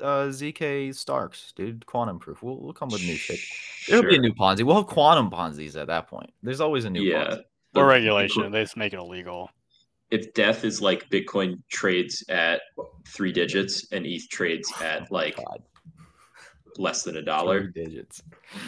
[0.00, 1.84] uh, zk Starks, dude.
[1.86, 2.42] Quantum proof.
[2.42, 3.38] We'll, we'll come with new shit.
[3.88, 4.62] There'll be a new Ponzi.
[4.62, 6.32] We'll have quantum Ponzi's at that point.
[6.42, 7.24] There's always a new Yeah.
[7.24, 7.42] Ponzi.
[7.72, 9.50] But Or regulation, they just make it illegal.
[10.10, 12.60] If death is like Bitcoin trades at
[13.08, 15.62] three digits and ETH trades at like God,
[16.78, 18.22] less than a dollar, digits.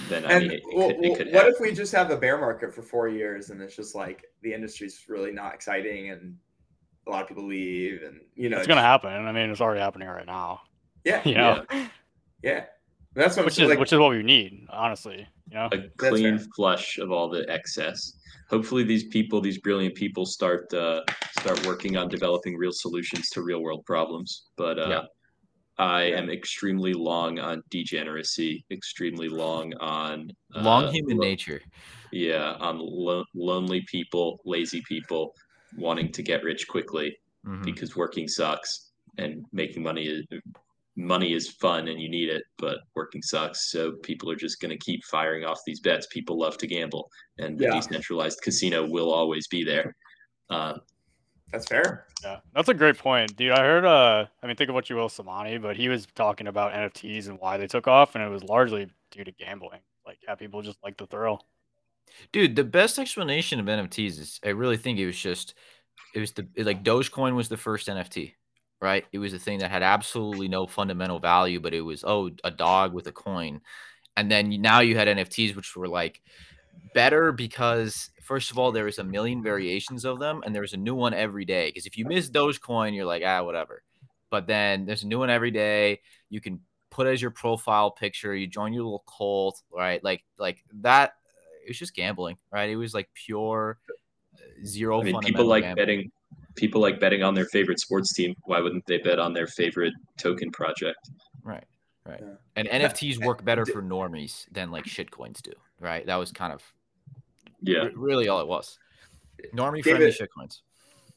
[0.09, 1.53] then I And mean, it, it well, could, it could what happen.
[1.55, 4.53] if we just have a bear market for four years and it's just like the
[4.53, 6.37] industry's really not exciting and
[7.07, 9.11] a lot of people leave and you know It's gonna happen.
[9.11, 10.61] I mean, it's already happening right now.
[11.09, 11.65] Yeah, You know,
[12.43, 12.65] yeah.
[13.15, 15.27] That's what I'm which is Like, which is what we need, honestly.
[15.51, 18.13] You know, a clean flush of all the excess.
[18.51, 21.01] Hopefully, these people, these brilliant people, start uh,
[21.41, 24.49] start working on developing real solutions to real world problems.
[24.57, 25.03] But uh, Yeah.
[25.79, 26.19] I Yeah.
[26.19, 31.63] am extremely long on degeneracy, extremely long on uh, Long human lo- nature.
[32.13, 35.35] Yeah, on lo- lonely people, lazy people
[35.77, 37.65] wanting to get rich quickly Mhm.
[37.65, 40.25] because working sucks and making money is
[40.99, 43.71] money is fun and you need it, but working sucks.
[43.71, 46.09] So people are just going to keep firing off these bets.
[46.11, 49.95] People love to gamble, and the decentralized casino will always be there.
[50.51, 50.81] Um,
[51.53, 52.07] that's fair.
[52.23, 53.53] yeah, that's a great point, dude.
[53.53, 53.85] I heard.
[53.85, 57.29] Uh, I mean, think of what you will, Samani, but he was talking about NFTs
[57.29, 59.81] and why they took off, and it was largely due to gambling.
[60.05, 61.47] Like, yeah, people just like the thrill.
[62.33, 65.55] Dude, the best explanation of NFTs is I really think it was just
[66.15, 68.33] it was the like Dogecoin was the first NFT,
[68.81, 69.05] right?
[69.13, 72.51] It was a thing that had absolutely no fundamental value, but it was oh a
[72.51, 73.61] dog with a coin,
[74.17, 76.21] and then now you had NFTs which were like
[76.95, 80.73] better because first of all there was a million variations of them and there was
[80.73, 81.69] a new one every day.
[81.69, 83.83] Because if you miss Dogecoin, you're like ah whatever,
[84.31, 86.01] but then there's a new one every day.
[86.31, 86.61] You can
[86.91, 88.35] put as your profile picture.
[88.35, 90.03] You join your little cult, right?
[90.03, 91.15] Like like that.
[91.65, 92.71] It was just gambling, right?
[92.71, 93.79] It was like pure
[94.35, 95.01] uh, zero.
[95.01, 95.87] I mean, people like gambling.
[95.87, 96.13] betting.
[96.59, 98.35] People like betting on their favorite sports team.
[98.45, 100.99] Why wouldn't they bet on their favorite token project?
[101.45, 101.65] Right,
[102.05, 102.21] right.
[102.21, 102.35] Yeah.
[102.57, 106.05] And NFTs work better for normies than like shitcoins do, right?
[106.07, 106.63] That was kind of
[107.63, 108.79] Yeah, re- really all it was.
[109.55, 110.63] Normie friendly David- shit coins.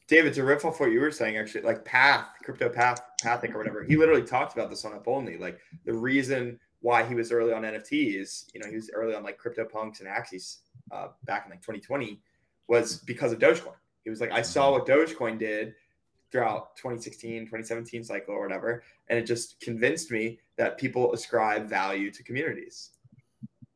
[0.08, 3.58] David, to riff off what you were saying, actually, like Path, Crypto Path, Pathic or
[3.58, 5.38] whatever, he literally talked about this on Up Only.
[5.38, 9.22] Like the reason why he was early on NFTs, you know, he was early on
[9.22, 10.58] like CryptoPunks and Axies
[10.90, 12.20] uh, back in like 2020
[12.68, 13.74] was because of Dogecoin.
[14.04, 15.74] He was like, I saw what Dogecoin did.
[16.32, 22.10] throughout 2016, 2017 cycle or whatever, and it just convinced me that people ascribe value
[22.10, 22.90] to communities.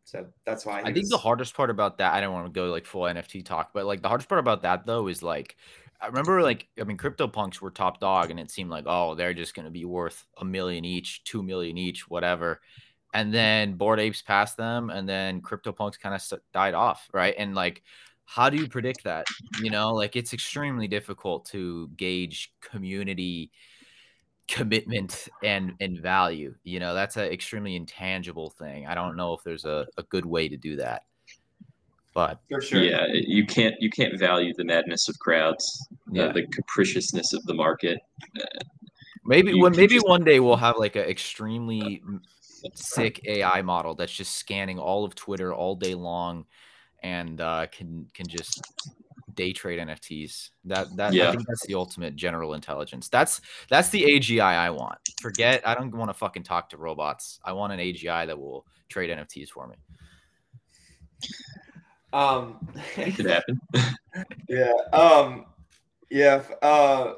[0.05, 2.53] So that's why I think was, the hardest part about that, I don't want to
[2.53, 5.57] go like full NFT talk, but like the hardest part about that though is like
[6.01, 9.35] I remember like I mean CryptoPunks were top dog and it seemed like oh they're
[9.35, 12.61] just going to be worth a million each, 2 million each, whatever.
[13.13, 17.35] And then Bored Apes passed them and then CryptoPunks kind of died off, right?
[17.37, 17.83] And like
[18.27, 19.27] how do you predict that?
[19.63, 23.51] You know, like it's extremely difficult to gauge community
[24.49, 26.55] commitment and and value.
[26.65, 28.87] You know, that's an extremely intangible thing.
[28.87, 31.03] I don't know if there's a, a good way to do that.
[32.15, 32.83] But for sure.
[32.83, 36.25] Yeah, you can't you can't value the madness of crowds, yeah.
[36.25, 37.99] uh, the capriciousness of the market.
[38.41, 38.45] Uh,
[39.25, 40.09] maybe when maybe just...
[40.09, 42.03] one day we'll have like an extremely
[42.75, 46.47] sick AI model that's just scanning all of Twitter all day long
[47.07, 48.61] and uh, can can just
[49.35, 50.51] day trade NFTs.
[50.65, 51.29] That that yeah.
[51.29, 53.09] I think that's the ultimate general intelligence.
[53.09, 53.41] That's
[53.71, 54.99] that's the AGI I want.
[55.21, 57.39] Forget I don't want to fucking talk to robots.
[57.45, 59.77] I want an AGI that will trade NFTs for me.
[62.13, 63.61] Um, it could happen.
[64.49, 64.73] yeah.
[64.93, 65.47] Um,
[66.11, 66.43] yeah.
[66.61, 67.15] Uh,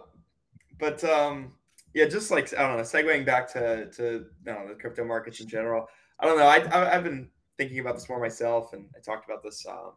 [0.78, 1.52] but um,
[1.94, 5.48] yeah, just like I don't know, segueing back to to know, the crypto markets in
[5.48, 5.86] general.
[6.20, 6.46] I don't know.
[6.46, 9.66] I, I have been thinking about this more myself, and I talked about this.
[9.66, 9.92] Um,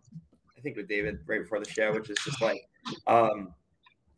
[0.58, 2.68] I think with David right before the show, which is just like
[3.08, 3.54] um,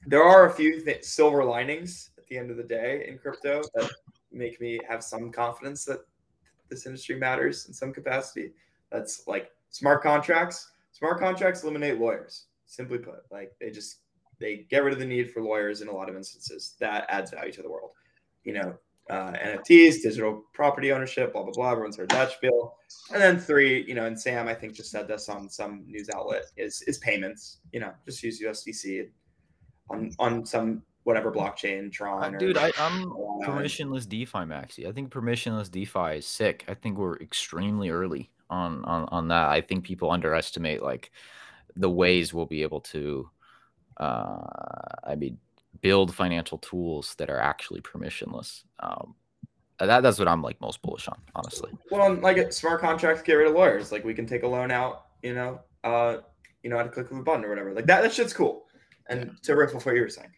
[0.07, 3.61] there are a few th- silver linings at the end of the day in crypto
[3.75, 3.91] that
[4.31, 5.99] make me have some confidence that
[6.69, 8.51] this industry matters in some capacity.
[8.91, 10.71] That's like smart contracts.
[10.91, 12.45] Smart contracts eliminate lawyers.
[12.65, 13.97] Simply put, like they just
[14.39, 16.75] they get rid of the need for lawyers in a lot of instances.
[16.79, 17.91] That adds value to the world.
[18.43, 18.75] You know,
[19.09, 21.71] uh, NFTs, digital property ownership, blah blah blah.
[21.71, 22.75] Everyone's heard that spiel.
[23.11, 26.09] And then three, you know, and Sam I think just said this on some news
[26.13, 27.59] outlet is is payments.
[27.71, 29.09] You know, just use USDC
[29.89, 32.35] on on some whatever blockchain, Tron.
[32.35, 33.05] Uh, dude, I, I'm
[33.43, 34.87] permissionless DeFi, Maxi.
[34.87, 36.63] I think permissionless DeFi is sick.
[36.67, 39.49] I think we're extremely early on on on that.
[39.49, 41.11] I think people underestimate like
[41.75, 43.29] the ways we'll be able to.
[43.97, 44.47] Uh,
[45.03, 45.37] I mean,
[45.81, 48.63] build financial tools that are actually permissionless.
[48.79, 49.15] Um,
[49.79, 51.71] that, that's what I'm like most bullish on, honestly.
[51.91, 53.91] Well, like smart contracts get rid of lawyers.
[53.91, 56.17] Like we can take a loan out, you know, uh,
[56.61, 57.73] you know, at a click of a button or whatever.
[57.73, 58.65] Like that, that shit's cool.
[59.09, 60.29] And to riff off what you were saying.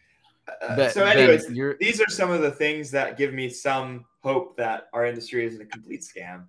[0.62, 4.56] Uh, ben, so, anyways, these are some of the things that give me some hope
[4.56, 6.44] that our industry isn't a complete scam.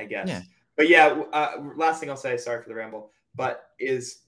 [0.00, 0.28] I guess.
[0.28, 0.42] Yeah.
[0.76, 2.36] But yeah, uh, last thing I'll say.
[2.38, 4.20] Sorry for the ramble, but is,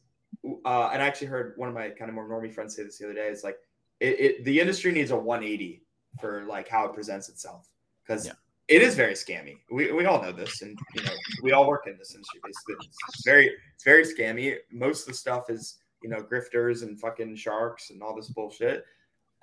[0.44, 2.98] uh, and I actually heard one of my kind of more normie friends say this
[2.98, 3.28] the other day.
[3.28, 3.56] Is like
[4.02, 5.82] it, it, the industry needs a 180
[6.20, 7.68] for like how it presents itself
[8.04, 8.32] because yeah.
[8.68, 9.58] it is very scammy.
[9.70, 12.40] We, we all know this, and you know we all work in this industry.
[12.44, 14.56] Basically, it's very it's very scammy.
[14.72, 18.84] Most of the stuff is you know grifters and fucking sharks and all this bullshit.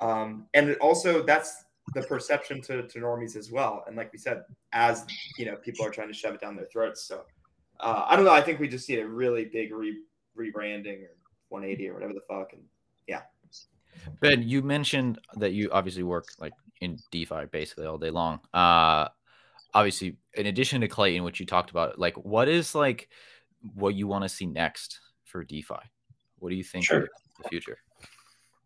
[0.02, 3.84] Um, and also that's the perception to, to normies as well.
[3.88, 4.44] And like we said,
[4.74, 5.06] as
[5.38, 7.04] you know, people are trying to shove it down their throats.
[7.04, 7.24] So
[7.80, 8.32] uh, I don't know.
[8.32, 10.04] I think we just need a really big re-
[10.38, 11.16] rebranding or
[11.50, 12.54] 180 or whatever the fuck.
[12.54, 12.62] And
[13.08, 13.22] yeah,
[14.22, 18.40] Ben, you mentioned that you obviously work like in DeFi basically all day long.
[18.54, 19.08] Uh,
[19.74, 23.10] obviously, in addition to Klaytn, which you talked about, like what is like
[23.76, 25.76] what you want to see next for DeFi?
[26.40, 27.08] What do you think sure.
[27.42, 27.78] the future?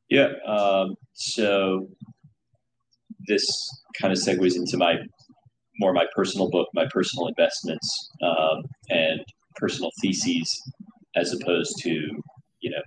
[0.09, 0.29] Yeah.
[0.45, 1.89] Um, so
[3.27, 4.97] this kind of segues into my
[5.79, 9.21] more my personal book, my personal investments, um, and
[9.55, 10.61] personal theses,
[11.15, 11.89] as opposed to
[12.59, 12.81] you know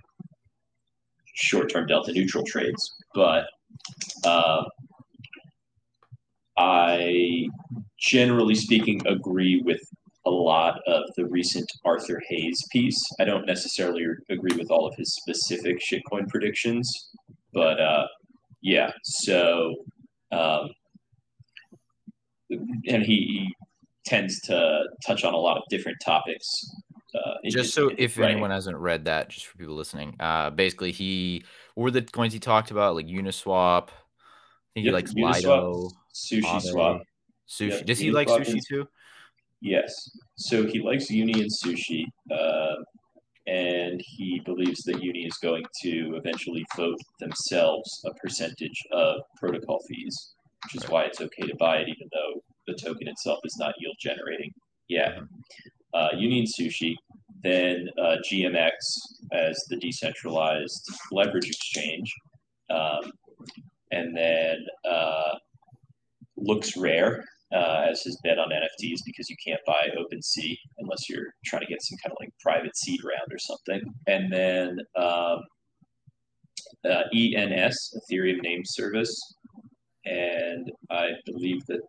[1.37, 2.95] short-term delta neutral trades.
[3.13, 3.45] But
[4.25, 4.63] uh,
[6.57, 7.47] I,
[7.99, 9.81] generally speaking, agree with
[10.25, 13.01] a lot of the recent Arthur Hayes piece.
[13.19, 17.11] I don't necessarily agree with all of his specific shitcoin predictions,
[17.53, 18.07] but uh,
[18.61, 18.91] yeah.
[19.03, 19.75] So,
[20.31, 20.69] um,
[22.49, 23.55] and he, he
[24.05, 26.65] tends to touch on a lot of different topics
[27.15, 28.33] uh, just so if writing.
[28.33, 31.43] anyone hasn't read that, just for people listening, uh, basically he
[31.75, 33.89] were the coins he talked about like Uniswap.
[33.89, 37.01] I think yep, he likes Uniswap, Lido, Sushi Swap,
[37.49, 37.71] Sushi.
[37.71, 38.87] Yep, Does he like sushi too?
[39.61, 39.93] Yes.
[40.35, 42.75] So he likes Uni and Sushi, uh,
[43.47, 49.79] and he believes that Uni is going to eventually vote themselves a percentage of protocol
[49.87, 50.33] fees,
[50.65, 50.91] which is right.
[50.91, 54.51] why it's okay to buy it, even though the token itself is not yield generating.
[54.89, 55.19] Yeah.
[55.93, 56.95] Uh, Union Sushi,
[57.43, 58.71] then uh, GMX
[59.31, 62.13] as the decentralized leverage exchange,
[62.69, 63.11] um,
[63.91, 65.35] and then uh,
[66.39, 67.21] LooksRare
[67.53, 71.67] uh, as his bet on NFTs because you can't buy OpenSea unless you're trying to
[71.67, 73.81] get some kind of like private seed round or something.
[74.07, 75.43] And then um,
[76.85, 79.19] uh, ENS, Ethereum Name Service,
[80.05, 81.81] and I believe that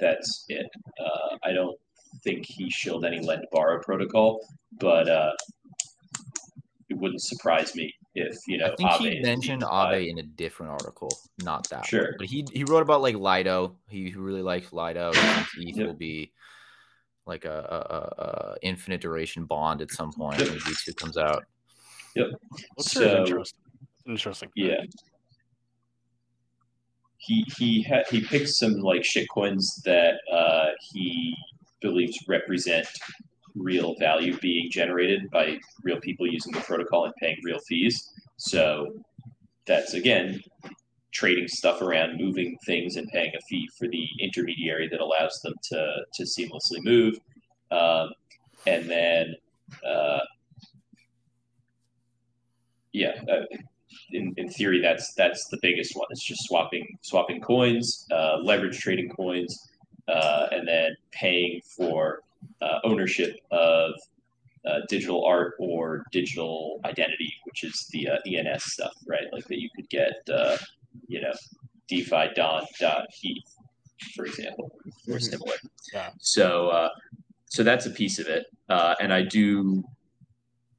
[0.00, 0.66] that's it.
[1.00, 1.78] Uh, I don't
[2.24, 4.40] think he shielded any lend borrow protocol,
[4.78, 5.32] but uh,
[6.88, 8.66] it wouldn't surprise me if you know.
[8.66, 9.72] I think Aave he mentioned DeFi.
[9.72, 11.10] Aave in a different article,
[11.42, 11.78] not that.
[11.78, 11.84] one.
[11.84, 12.14] Sure.
[12.18, 13.76] But he he wrote about like Lido.
[13.88, 15.12] He really likes Lido.
[15.12, 15.86] He thinks ETH Yep.
[15.86, 16.32] will be
[17.26, 20.48] like a, a, a, a infinite duration bond at some point Yep.
[20.48, 21.44] when V2 comes out.
[22.16, 23.60] Looks So- interesting.
[24.06, 24.48] Interesting.
[24.54, 24.76] Yeah.
[27.18, 31.34] He he had he picked some like shit coins that uh, he
[31.88, 32.88] believes represent
[33.54, 37.96] real value being generated by real people using the protocol and paying real fees.
[38.36, 38.92] So
[39.66, 40.40] that's again
[41.12, 45.54] trading stuff around, moving things, and paying a fee for the intermediary that allows them
[45.70, 45.78] to
[46.14, 47.14] to seamlessly move.
[47.70, 48.10] Um,
[48.66, 49.34] and then,
[49.84, 50.20] uh,
[52.92, 53.44] yeah, uh,
[54.10, 56.06] in, in theory, that's that's the biggest one.
[56.10, 59.58] It's just swapping swapping coins, uh, leverage trading coins,
[60.08, 62.20] uh, and then paying for
[62.62, 63.92] uh, ownership of
[64.66, 69.24] uh, digital art or digital identity, which is the uh, ENS stuff, right?
[69.32, 70.56] Like that you could get, uh,
[71.06, 71.32] you know,
[71.88, 73.56] DeFi Don dot eth,
[74.14, 74.72] for example,
[75.08, 75.22] or Mhm.
[75.22, 75.54] similar.
[75.92, 76.10] Yeah.
[76.18, 76.88] So, uh,
[77.46, 79.84] so that's a piece of it, uh, and I do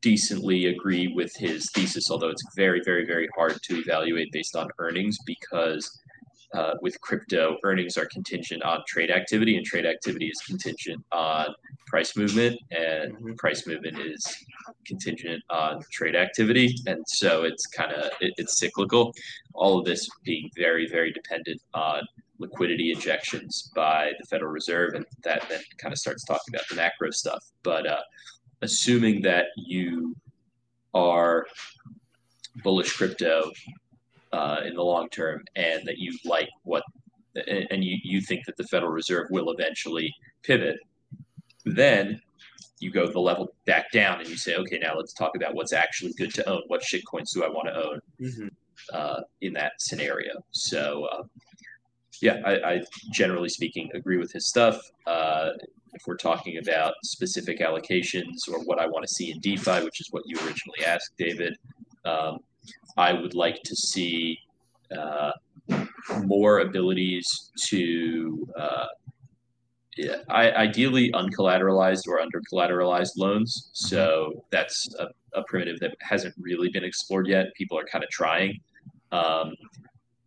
[0.02, 4.70] decently agree with his thesis, although it's very, very, very hard to evaluate based on
[4.80, 6.00] earnings because
[6.54, 11.54] uh, with crypto, earnings are contingent on trade activity, and trade activity is contingent on
[11.88, 13.38] price movement, and Mhm.
[13.38, 14.26] price movement is
[14.86, 19.14] contingent on trade activity, and so it's kind of it, it's cyclical.
[19.54, 22.06] All of this being very, very dependent on
[22.40, 26.76] liquidity injections by the Federal Reserve, and that then kind of starts talking about the
[26.76, 27.44] macro stuff.
[27.64, 28.02] But uh,
[28.62, 30.16] assuming that you
[30.94, 31.46] are
[32.64, 33.52] bullish crypto
[34.34, 36.84] uh, in the long term and that you like what
[37.48, 40.12] and you, you think that the Federal Reserve will eventually
[40.42, 40.80] pivot,
[41.66, 42.20] then
[42.80, 45.74] you go the level back down and you say, okay, now let's talk about what's
[45.74, 46.62] actually good to own.
[46.68, 48.50] What shitcoins do I want to own Mhm.
[48.92, 50.44] uh, in that scenario?
[50.52, 51.24] So, uh,
[52.22, 52.82] yeah, I, I
[53.14, 54.80] generally speaking agree with his stuff.
[55.06, 55.52] Uh,
[55.94, 60.00] if we're talking about specific allocations or what I want to see in DeFi, which
[60.02, 61.56] is what you originally asked, David,
[62.06, 62.40] um,
[62.98, 64.40] I would like to see
[64.96, 65.32] uh,
[66.24, 68.86] more abilities to, uh,
[69.96, 73.70] yeah, I, ideally uncollateralized or under collateralized loans.
[73.74, 77.54] So that's a, a primitive that hasn't really been explored yet.
[77.56, 78.60] People are kind of trying.
[79.12, 79.54] Um,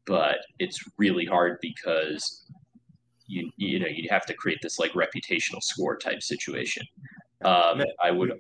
[0.07, 2.47] but it's really hard because
[3.27, 6.85] you you know you'd have to create this like reputational score type situation.
[7.45, 8.33] Um, I would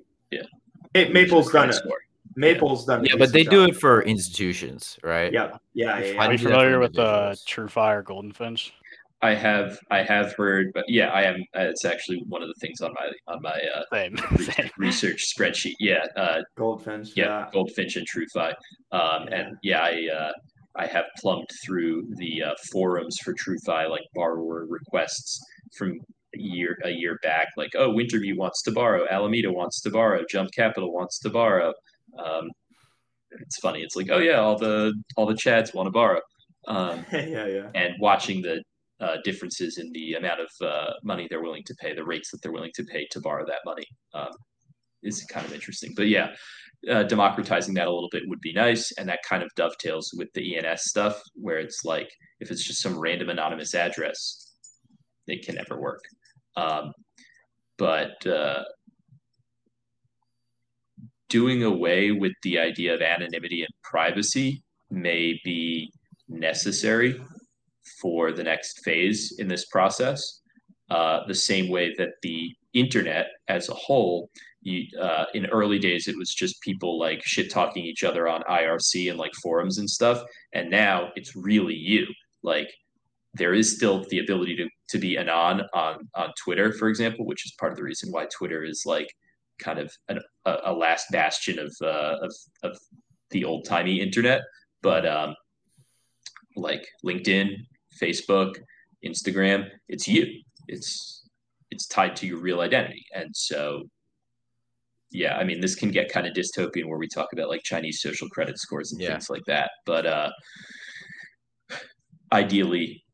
[0.94, 1.74] Ma- Maple's done it.
[1.74, 1.98] score.
[2.40, 3.04] Maple's done.
[3.04, 5.32] Yeah, but they decent do it for institutions, right?
[5.32, 6.22] Yeah, yeah, yeah.
[6.22, 7.44] I Are you do that for familiar with uh, individuals.
[7.46, 8.72] TrueFi or Goldfinch?
[9.22, 11.36] I have I have heard, but yeah, I am.
[11.54, 14.16] Uh, it's actually one of the things on my on my uh, Same.
[14.38, 14.70] Same.
[14.78, 15.74] research spreadsheet.
[15.78, 17.10] Yeah, uh, Goldfinch.
[17.16, 17.48] yeah, Yeah.
[17.52, 18.54] Goldfinch and TrueFi.
[18.92, 20.32] Um, and yeah, I uh,
[20.76, 25.38] I have plumbed through the uh, forums for TrueFi, like borrower requests
[25.76, 25.98] from
[26.34, 27.48] a year a year back.
[27.58, 31.74] Like, oh, Wintermute wants to borrow, Alameda wants to borrow, Jump Capital wants to borrow.
[32.18, 32.50] Um,
[33.30, 33.82] it's funny.
[33.82, 36.20] It's like, oh yeah, all the all the Chads want to borrow.
[36.66, 37.70] Um, yeah, yeah.
[37.74, 38.62] and watching the
[39.00, 42.42] uh, differences in the amount of uh, money they're willing to pay, the rates that
[42.42, 44.32] they're willing to pay to borrow that money, um,
[45.02, 45.92] is kind of interesting.
[45.96, 46.34] But yeah,
[46.90, 50.28] uh, democratizing that a little bit would be nice, and that kind of dovetails with
[50.34, 54.54] the ENS stuff, where it's like if it's just some random anonymous address,
[55.26, 56.02] it can never work.
[56.56, 56.92] Um,
[57.78, 58.62] but uh,
[61.30, 65.90] doing away with the idea of anonymity and privacy may be
[66.28, 67.20] necessary
[68.00, 70.40] for the next phase in this process.
[70.90, 74.28] Uh, the same way that the internet as a whole,
[74.62, 78.42] you, uh, in early days, it was just people like shit talking each other on
[78.42, 80.22] IRC and like forums and stuff.
[80.52, 82.06] And now it's really you.
[82.42, 82.68] Like
[83.34, 87.46] there is still the ability to, to be anon on, on Twitter, for example, which
[87.46, 89.08] is part of the reason why Twitter is like
[89.60, 92.32] kind of an, a, a last bastion of, uh, of,
[92.62, 92.78] of
[93.30, 94.40] the old timey internet.
[94.82, 95.34] But um,
[96.56, 97.54] like LinkedIn,
[98.00, 98.54] Facebook,
[99.04, 100.26] Instagram, it's you.
[100.68, 101.16] It's
[101.70, 103.04] it's tied to your real identity.
[103.14, 103.84] And so
[105.12, 108.00] yeah, I mean this can get kind of dystopian where we talk about like Chinese
[108.00, 109.10] social credit scores and Yeah.
[109.12, 109.70] things like that.
[109.86, 110.30] But uh
[112.32, 113.04] ideally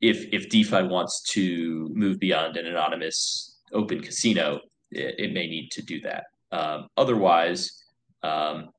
[0.00, 5.70] if if DeFi wants to move beyond an anonymous open casino, it, it may need
[5.72, 6.24] to do that.
[6.50, 7.84] Um, otherwise,
[8.22, 8.70] um,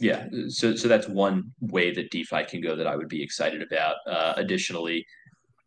[0.00, 3.62] yeah, so so that's one way that DeFi can go that I would be excited
[3.62, 3.96] about.
[4.06, 5.06] Uh, additionally,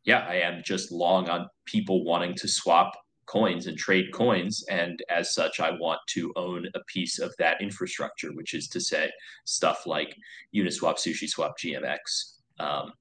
[0.05, 2.93] yeah, I am just long on people wanting to swap
[3.25, 7.61] coins and trade coins, and as such, I want to own a piece of that
[7.61, 9.09] infrastructure, which is to say,
[9.45, 10.15] stuff like
[10.55, 11.97] Uniswap, SushiSwap, GMX,
[12.59, 12.93] um,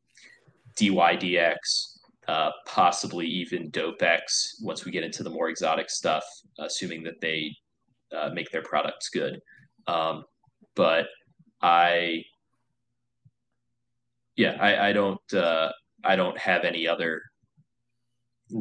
[0.78, 1.97] DYDX,
[2.28, 4.60] uh, possibly even DopeX.
[4.60, 6.24] Once we get into the more exotic stuff,
[6.58, 7.56] assuming that they
[8.16, 9.40] uh, make their products good.
[9.86, 10.24] Um,
[10.76, 11.06] but
[11.62, 12.22] I,
[14.36, 15.72] yeah, I, I don't, uh,
[16.04, 17.22] I don't have any other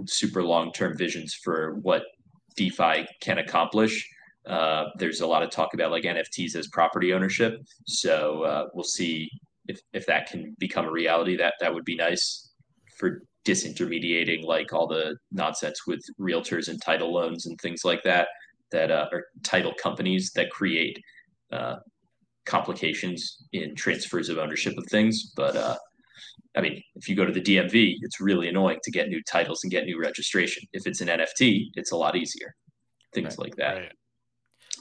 [0.05, 2.03] super long term visions for what
[2.55, 4.09] DeFi can accomplish.
[4.45, 8.83] Uh, there's a lot of talk about like NFTs as property ownership, so uh, we'll
[8.85, 9.29] see
[9.67, 11.35] if if that can become a reality.
[11.35, 12.49] That that would be nice
[12.97, 18.27] for disintermediating like all the nonsense with realtors and title loans and things like that
[18.71, 20.99] that uh, are title companies that create
[21.53, 21.77] uh,
[22.45, 25.31] complications in transfers of ownership of things.
[25.35, 25.77] But uh,
[26.55, 29.63] I mean, if you go to the DMV, it's really annoying to get new titles
[29.63, 30.63] and get new registration.
[30.73, 32.53] If it's an NFT, it's a lot easier.
[33.13, 33.47] Things right.
[33.47, 33.73] like that.
[33.75, 33.91] Right.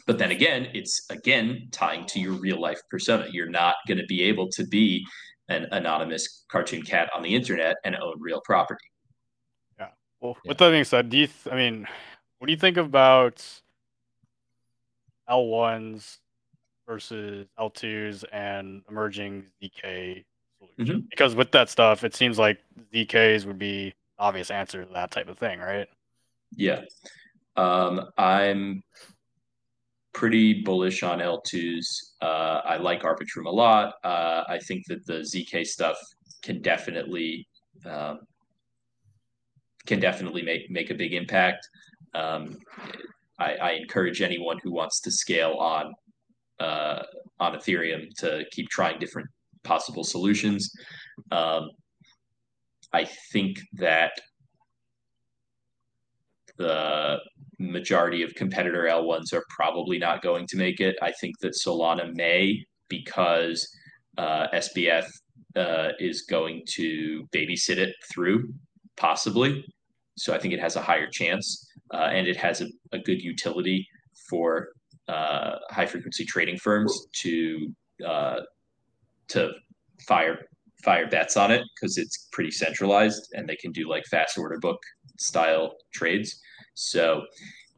[0.07, 3.27] But then again, it's again tying to your real life persona.
[3.31, 5.05] You're not going to be able to be
[5.49, 8.87] an anonymous cartoon cat on the internet and own real property.
[9.79, 9.89] Yeah.
[10.21, 10.51] Well, yeah.
[10.51, 11.27] with that being said, do you?
[11.27, 11.87] Th- I mean,
[12.39, 13.45] what do you think about
[15.29, 16.19] L1s
[16.87, 20.25] versus L2s and emerging ZK
[20.59, 20.97] solution?
[20.97, 21.07] Mm-hmm.
[21.11, 22.59] Because with that stuff, it seems like
[22.93, 25.89] ZKs would be obvious answer to that type of thing, right?
[26.55, 26.83] Yeah.
[27.57, 28.83] Um, I'm
[30.17, 32.15] pretty bullish on L2s.
[32.23, 33.95] Uh, I like Arbitrum a lot.
[34.03, 35.99] Uh, I think that the ZK stuff
[36.43, 37.47] can definitely
[37.85, 38.21] um,
[39.87, 41.69] can definitely make make a big impact.
[42.15, 42.57] Um,
[43.39, 45.93] I, I, encourage anyone who wants to scale on
[46.59, 47.03] uh,
[47.39, 49.29] on Ethereum to keep trying different
[49.65, 50.73] possible solutions.
[51.31, 51.69] Um,
[52.95, 54.13] I think that
[56.59, 57.19] the
[57.59, 60.97] majority of competitor L1s are probably not going to make it.
[61.03, 63.69] I think that Solana may because
[64.19, 65.07] uh, SBF
[65.57, 68.53] uh, is going to babysit it through,
[68.97, 69.65] possibly.
[70.17, 73.21] So I think it has a higher chance, uh, and it has a, a good
[73.23, 73.87] utility
[74.29, 74.69] for
[75.09, 77.73] uh, high frequency trading firms to
[78.07, 78.41] uh,
[79.29, 79.51] to
[80.07, 80.39] fire
[80.87, 84.59] fire bets on it because it's pretty centralized and they can do like fast order
[84.59, 84.79] book
[85.19, 86.41] style trades.
[86.75, 87.25] So,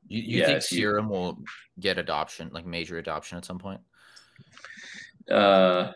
[0.06, 1.38] you, you yeah, think Serum you, will
[1.80, 3.80] get adoption, like major adoption at some point?
[5.30, 5.92] Uh,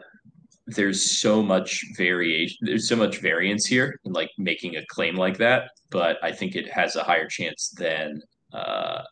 [0.66, 2.56] there's so much variation.
[2.62, 6.56] There's so much variance here in like making a claim like that, but I think
[6.56, 8.22] it has a higher chance than
[8.54, 9.02] uh,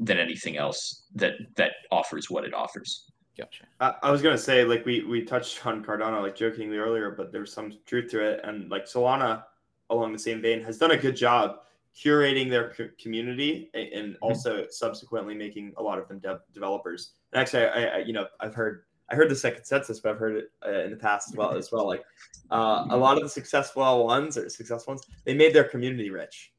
[0.00, 3.10] than anything else that that offers what it offers.
[3.36, 3.64] Gotcha.
[3.80, 7.32] I, I was gonna say like we we touched on Cardano like jokingly earlier, but
[7.32, 9.44] there's some truth to it, and like Solana
[9.90, 11.58] along the same vein has done a good job
[11.96, 14.14] curating their community and mm-hmm.
[14.20, 14.66] also mm-hmm.
[14.70, 17.12] subsequently making a lot of them de- developers.
[17.32, 20.18] And actually, I, I, you know I've heard I heard the second consensus, but I've
[20.18, 21.86] heard it uh, in the past as well as well.
[21.86, 22.04] Like
[22.50, 26.52] uh, a lot of the successful L1s or successful ones, they made their community rich,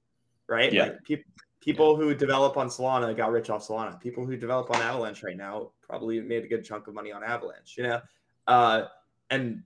[0.48, 0.72] right?
[0.72, 0.84] Yeah.
[0.84, 1.32] Like people
[1.66, 4.00] people who develop on Solana got rich off Solana.
[4.00, 7.24] People who develop on Avalanche right now probably made a good chunk of money on
[7.24, 7.76] Avalanche.
[7.76, 8.02] You know,
[8.48, 8.84] uh,
[9.32, 9.64] and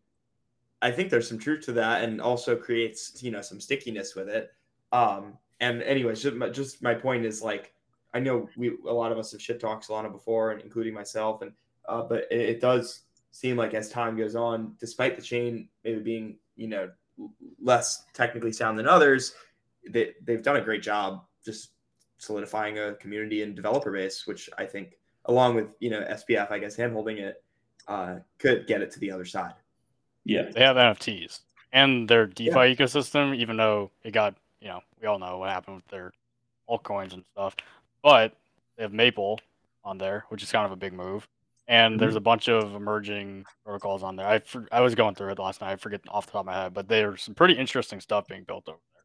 [0.81, 4.29] I think there's some truth to that, and also creates you know some stickiness with
[4.29, 4.51] it.
[4.93, 7.73] Um, and anyways, just my, just my point is like
[8.13, 11.41] I know we a lot of us have shit talked Solana before, and including myself,
[11.41, 11.51] and
[11.87, 15.99] uh, but it, it does seem like as time goes on, despite the chain maybe
[15.99, 16.89] being you know
[17.61, 19.33] less technically sound than others,
[19.89, 21.71] they they've done a great job just
[22.19, 26.59] solidifying a community and developer base, which I think, along with you know SBF, I
[26.59, 27.43] guess hand holding it,
[27.87, 29.53] uh, could get it to the other side.
[30.25, 31.39] Yeah, they have NFTs
[31.73, 32.75] and their DeFi yeah.
[32.75, 36.11] ecosystem, even though it got you know we all know what happened with their
[36.69, 37.55] altcoins and stuff,
[38.03, 38.33] but
[38.77, 39.39] they have Maple
[39.83, 41.27] on there, which is kind of a big move.
[41.67, 41.99] And mm-hmm.
[41.99, 44.27] there's a bunch of emerging protocols on there.
[44.27, 44.41] I,
[44.71, 45.71] I was going through it last night.
[45.71, 48.43] I forget off the top of my head, but there's some pretty interesting stuff being
[48.43, 48.98] built over there.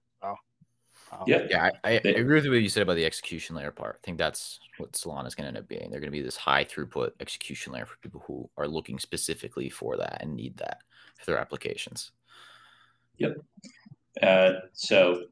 [1.12, 4.00] Um, yeah, yeah, I, I, agree with what you said about the execution layer part.
[4.02, 5.90] I think that's what Solana is going to end up being.
[5.90, 9.70] They're going to be this high throughput execution layer for people who are looking specifically
[9.70, 10.80] for that and need that
[11.18, 12.10] for their applications.
[13.18, 13.36] Yep.
[14.20, 15.24] Uh, so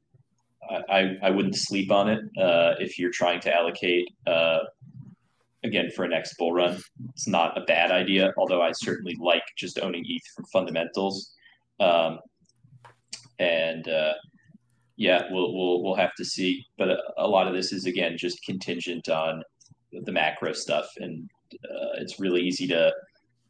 [0.88, 4.08] I, I wouldn't sleep on it uh, if you're trying to allocate.
[4.26, 4.60] Uh,
[5.64, 6.78] again, for a next bull run,
[7.10, 8.32] it's not a bad idea.
[8.36, 11.32] Although I certainly like just owning ETH from fundamentals.
[11.80, 12.20] Um,
[13.38, 14.14] and uh,
[15.03, 16.64] yeah, we'll we'll we'll have to see.
[16.78, 19.42] But a, a, lot of this is again just contingent on
[19.90, 22.92] the macro stuff, and uh, it's really easy to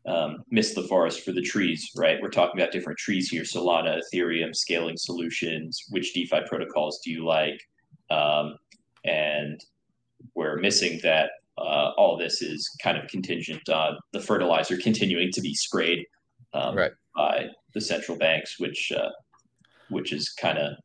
[0.07, 2.17] um, miss the forest for the trees, right?
[2.23, 5.85] We're talking about different trees here: Solana, Ethereum, scaling solutions.
[5.91, 7.61] Which DeFi protocols do you like?
[8.11, 8.57] Um,
[9.05, 9.63] and
[10.35, 15.43] we're missing that uh, all this is kind of contingent on the fertilizer continuing to
[15.43, 16.07] be sprayed
[16.55, 16.93] um, Right.
[17.15, 19.11] by the central banks, which uh,
[19.91, 20.79] which is kind of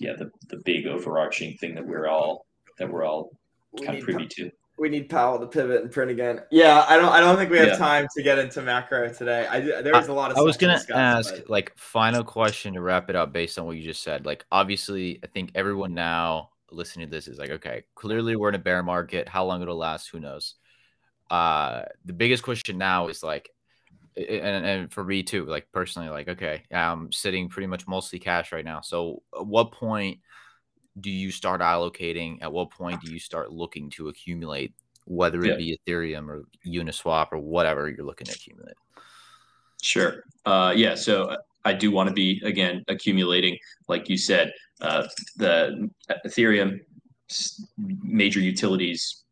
[0.00, 2.46] yeah the the big overarching thing that we're all
[2.78, 3.30] that we're all
[3.72, 4.50] We kind of need, privy to.
[4.78, 6.40] we need Powell to pivot and print again.
[6.50, 7.10] Yeah, I don't.
[7.12, 7.76] I don't think we have Yeah.
[7.76, 9.46] time to get into macro today.
[9.46, 10.36] I there was a lot of.
[10.36, 10.96] I was stuff to gonna discuss,
[11.32, 14.26] ask but- like final question to wrap it up based on what you just said.
[14.26, 18.56] Like obviously, I think everyone now listening to this is like, okay, clearly we're in
[18.56, 19.28] a bear market.
[19.28, 20.54] How long it'll last, who knows?
[21.30, 23.53] Uh, the biggest question now is like, a-
[24.16, 28.52] and, and for me too, like personally, like okay, I'm sitting pretty much mostly cash
[28.52, 28.80] right now.
[28.80, 30.20] So at what point
[31.00, 32.38] do you start allocating?
[32.40, 34.74] At what point do you start looking to accumulate,
[35.06, 35.56] whether it Yeah.
[35.56, 38.76] be Ethereum or Uniswap or whatever you're looking to accumulate?
[39.82, 40.24] Sure.
[40.46, 40.94] Uh, yeah.
[40.94, 43.58] So uh, I do want to be again accumulating,
[43.88, 45.06] like you said, uh,
[45.36, 45.90] the
[46.24, 46.78] Ethereum
[47.76, 49.23] major utilities.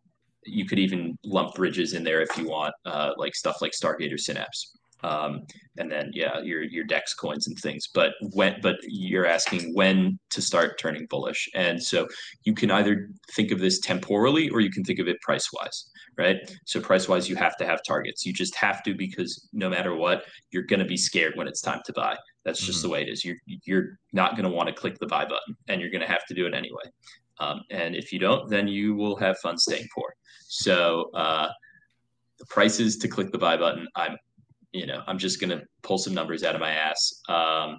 [0.45, 4.13] You could even lump bridges in there if you want, uh, like stuff like Stargate
[4.13, 4.73] or Synapse.
[5.05, 5.47] Um,
[5.79, 7.89] and then yeah, your your Dex coins and things.
[7.93, 12.07] But when but you're asking when to start turning bullish, and so
[12.45, 15.91] you can either think of this temporally or you can think of it price wise,
[16.19, 16.37] right?
[16.67, 18.25] So price wise, you have to have targets.
[18.25, 21.61] You just have to because no matter what, you're going to be scared when it's
[21.61, 22.17] time to buy.
[22.45, 23.25] That's just the way it is.
[23.25, 26.11] You're you're not going to want to click the buy button, and you're going to
[26.11, 26.83] have to do it anyway.
[27.43, 30.15] Um, and if you don't, then you will have fun staying poor.
[30.49, 31.49] So uh,
[32.39, 34.17] the prices to click the buy button, I'm
[34.73, 37.21] you know I'm just going to pull some numbers out of my ass.
[37.29, 37.79] Um,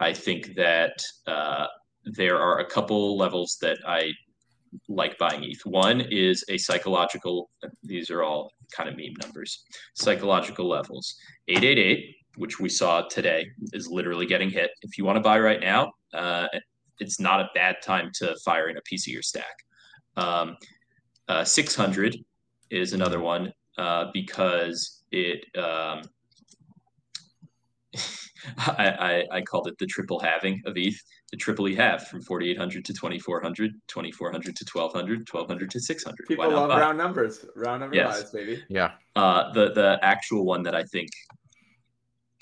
[0.00, 1.66] I think that uh,
[2.04, 4.12] there are a couple levels that I
[4.88, 5.64] like buying ETH.
[5.64, 7.50] One is a psychological.
[7.82, 9.64] These are all kind of meme numbers.
[9.94, 11.14] Psychological levels.
[11.48, 14.70] 888, which we saw today, is literally getting hit.
[14.82, 16.48] If you want to buy right now, uh,
[17.00, 19.64] it's not a bad time to fire in a piece of your stack.
[20.16, 20.56] Um,
[21.28, 22.16] uh, 600
[22.70, 25.44] is another one uh, because it.
[25.56, 26.02] Um,
[28.58, 31.00] I, I, I called it the triple halving of ETH.
[31.30, 36.26] The triple E half from 4,800 to 2,400, 2,400 to 1,200, 1,200 to 600.
[36.26, 36.80] People love buy?
[36.80, 37.46] round numbers.
[37.56, 38.22] Round number Yes.
[38.22, 38.62] buys, baby.
[38.68, 38.92] Yeah.
[39.16, 41.10] Uh, the the actual one that I think,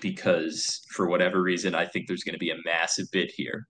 [0.01, 3.67] because for whatever reason, I think there's going to be a massive bid here.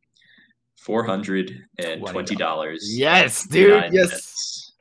[0.81, 2.89] Four hundred and twenty dollars.
[2.97, 3.93] Yes, dude.
[3.93, 4.72] Yes.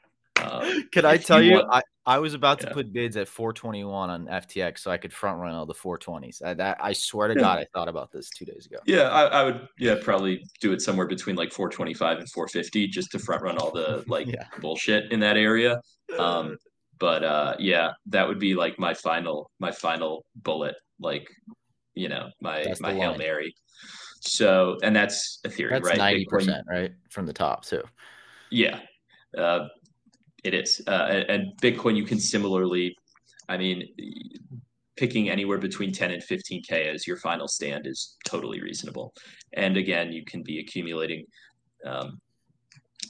[0.42, 1.56] Um, Could I tell you?
[1.56, 5.14] want- I, I was about to put bids at 421 on FTX so I could
[5.14, 6.42] front run all the 420s.
[6.44, 8.78] I, that, I swear to God, I thought about this two days ago.
[8.88, 9.68] yeah, I, I would.
[9.78, 13.20] Yeah, probably do it somewhere between like four twenty five and four fifty, just to
[13.20, 14.46] front run all the like Yeah.
[14.60, 15.82] bullshit in that area.
[16.18, 16.58] Um,
[16.98, 20.76] but uh, yeah, that would be like my final my final bullet.
[21.00, 21.28] Like,
[21.94, 23.54] you know, my That's my hail mary.
[24.22, 25.98] So, and that's Ethereum, That's right?
[25.98, 27.84] Ninety percent, right, from the top too.
[28.52, 28.80] Yeah,
[29.38, 29.68] uh,
[30.44, 30.82] it is.
[30.88, 32.96] Uh, and, Bitcoin, you can similarly,
[33.48, 33.88] I mean,
[34.98, 39.14] picking anywhere between 10 and 15K as your final stand is totally reasonable.
[39.54, 41.26] And again, you can be accumulating
[41.86, 42.20] um,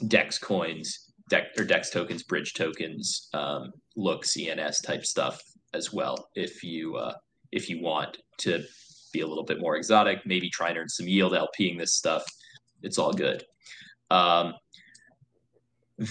[0.07, 5.41] DEX coins, DEX, or DEX tokens, bridge tokens, um, look, CNS type stuff
[5.73, 6.29] as well.
[6.35, 7.13] If you uh,
[7.51, 8.63] if you want to
[9.11, 12.23] be a little bit more exotic, maybe try and earn some yield LPing this stuff.
[12.81, 13.43] It's all good.
[14.09, 14.53] Um,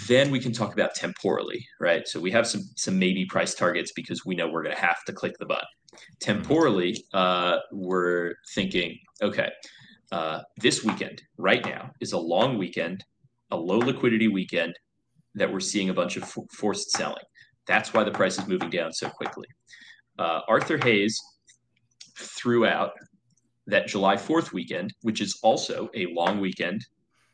[0.09, 2.07] then we can talk about temporally, right?
[2.07, 5.03] So we have some some maybe price targets because we know we're going to have
[5.07, 5.65] to click the button.
[6.21, 9.51] Temporally, uh, we're thinking, okay,
[10.13, 13.03] uh, this weekend right now is a long weekend,
[13.51, 14.79] a low liquidity weekend
[15.35, 17.25] that we're seeing a bunch of f- forced selling.
[17.67, 19.47] That's why the price is moving down so quickly.
[20.19, 21.19] Uh, Arthur Hayes
[22.19, 22.93] threw out
[23.67, 26.85] that July 4th weekend, which is also a long weekend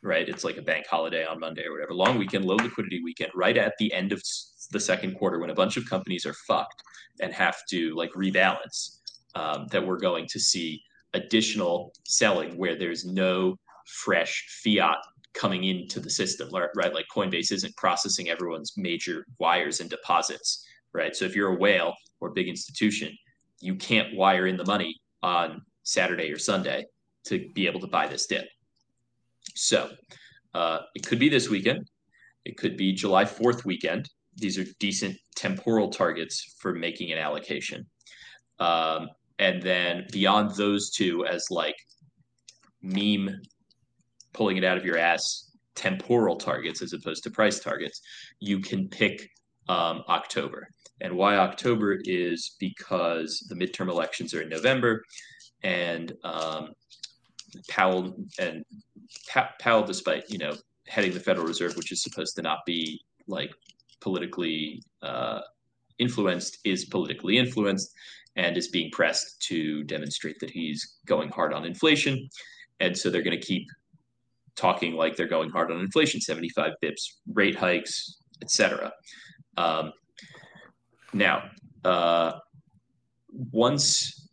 [0.04, 0.28] right?
[0.28, 3.56] It's like a bank holiday on Monday or whatever, long weekend, low liquidity weekend, right
[3.56, 4.22] at the end of
[4.70, 6.82] the second quarter when a bunch of companies are fucked
[7.20, 8.98] and have to like rebalance.
[9.36, 10.80] Um, that we're going to see
[11.12, 14.98] additional selling where there's no fresh fiat
[15.32, 16.94] coming into the system, right?
[16.94, 21.16] Like Coinbase isn't processing everyone's major wires and deposits, right?
[21.16, 23.10] So if you're a whale or big institution,
[23.60, 26.84] you can't wire in the money on Saturday or Sunday
[27.26, 28.46] to be able to buy this dip.
[29.54, 29.90] So
[30.54, 31.88] uh, it could be this weekend.
[32.44, 34.08] It could be July 4th weekend.
[34.36, 37.86] These are decent temporal targets for making an allocation.
[38.58, 39.08] Um,
[39.38, 41.76] and then beyond those two, as like
[42.82, 43.30] meme
[44.32, 48.00] pulling it out of your ass temporal targets as opposed to price targets,
[48.40, 49.28] you can pick
[49.68, 50.68] um, October.
[51.00, 55.02] And why October is because the midterm elections are in November,
[55.62, 56.72] and um,
[57.68, 58.64] Powell and
[59.28, 60.54] pa- Powell, despite you know
[60.86, 63.52] heading the Federal Reserve, which is supposed to not be like
[64.00, 65.40] politically uh,
[65.98, 67.92] influenced, is politically influenced
[68.36, 72.28] and is being pressed to demonstrate that he's going hard on inflation.
[72.80, 73.66] And so they're going to keep
[74.56, 77.02] talking like they're going hard on inflation, 75 bips,
[77.32, 78.92] rate hikes, etc.
[79.56, 79.92] Um,
[81.14, 81.44] now,
[81.84, 82.32] uh,
[83.52, 84.28] once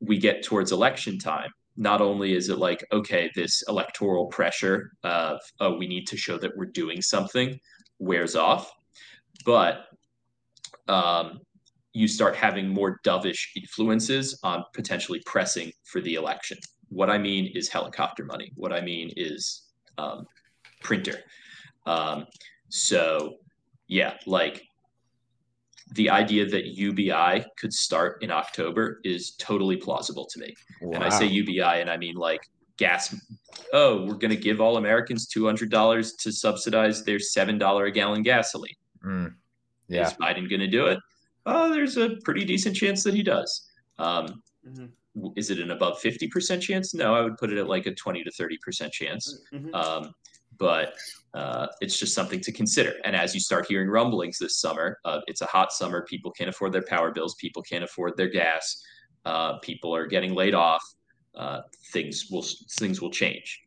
[0.00, 5.40] we get towards election time, not only is it like, okay, this electoral pressure of,
[5.60, 7.58] oh, we need to show that we're doing something
[7.98, 8.70] wears off,
[9.46, 9.86] but
[10.88, 11.40] um,
[11.94, 16.58] you start having more dovish influences on potentially pressing for the election.
[16.88, 18.52] What I mean is helicopter money.
[18.54, 19.62] What I mean is
[19.96, 20.26] um,
[20.82, 21.20] printer.
[21.86, 22.26] Um,
[22.68, 23.36] so,
[23.88, 24.62] yeah, like
[25.94, 30.54] the idea that UBI could start in October is totally plausible to me.
[30.80, 30.94] Wow.
[30.94, 32.40] And I say UBI, and I mean like
[32.76, 33.14] gas.
[33.72, 38.74] Oh, we're going to give all Americans $200 to subsidize their $7 a gallon gasoline.
[39.04, 39.34] Mm.
[39.88, 40.06] Yeah.
[40.06, 40.98] Is Biden going to do it?
[41.44, 43.68] Oh, there's a pretty decent chance that he does.
[43.98, 45.26] Um, mm-hmm.
[45.36, 46.94] Is it an above 50% chance?
[46.94, 49.42] No, I would put it at like a 20 to 30% chance.
[49.52, 49.74] Mm-hmm.
[49.74, 50.12] Um,
[50.58, 50.94] but
[51.34, 52.94] uh, it's just something to consider.
[53.04, 56.04] And as you start hearing rumblings this summer, uh, it's a hot summer.
[56.04, 57.34] People can't afford their power bills.
[57.36, 58.82] People can't afford their gas.
[59.24, 60.82] Uh, people are getting laid off.
[61.34, 61.60] Uh,
[61.92, 63.62] things will things will change,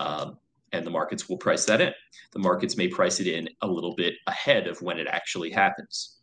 [0.00, 0.38] um,
[0.72, 1.92] and the markets will price that in.
[2.32, 6.18] The markets may price it in a little bit ahead of when it actually happens,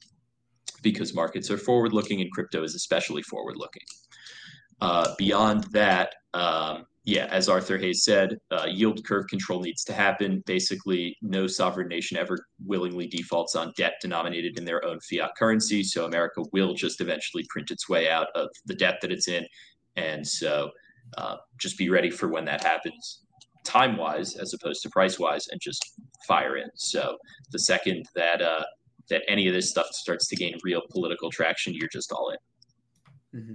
[0.82, 3.84] because markets are forward looking and crypto is especially forward looking.
[4.82, 9.94] Uh, beyond that, um, yeah, as Arthur Hayes said, uh, yield curve control needs to
[9.94, 10.44] happen.
[10.46, 15.84] Basically, no sovereign nation ever willingly defaults on debt denominated in their own fiat currency.
[15.84, 19.46] So America will just eventually print its way out of the debt that it's in.
[19.96, 20.70] And so
[21.18, 23.24] uh, just be ready for when that happens,
[23.66, 26.70] time wise as opposed to price wise, and just fire in.
[26.76, 27.18] So
[27.52, 28.64] the second that uh,
[29.10, 33.40] that any of this stuff starts to gain real political traction, you're just all in.
[33.40, 33.54] Mm-hmm.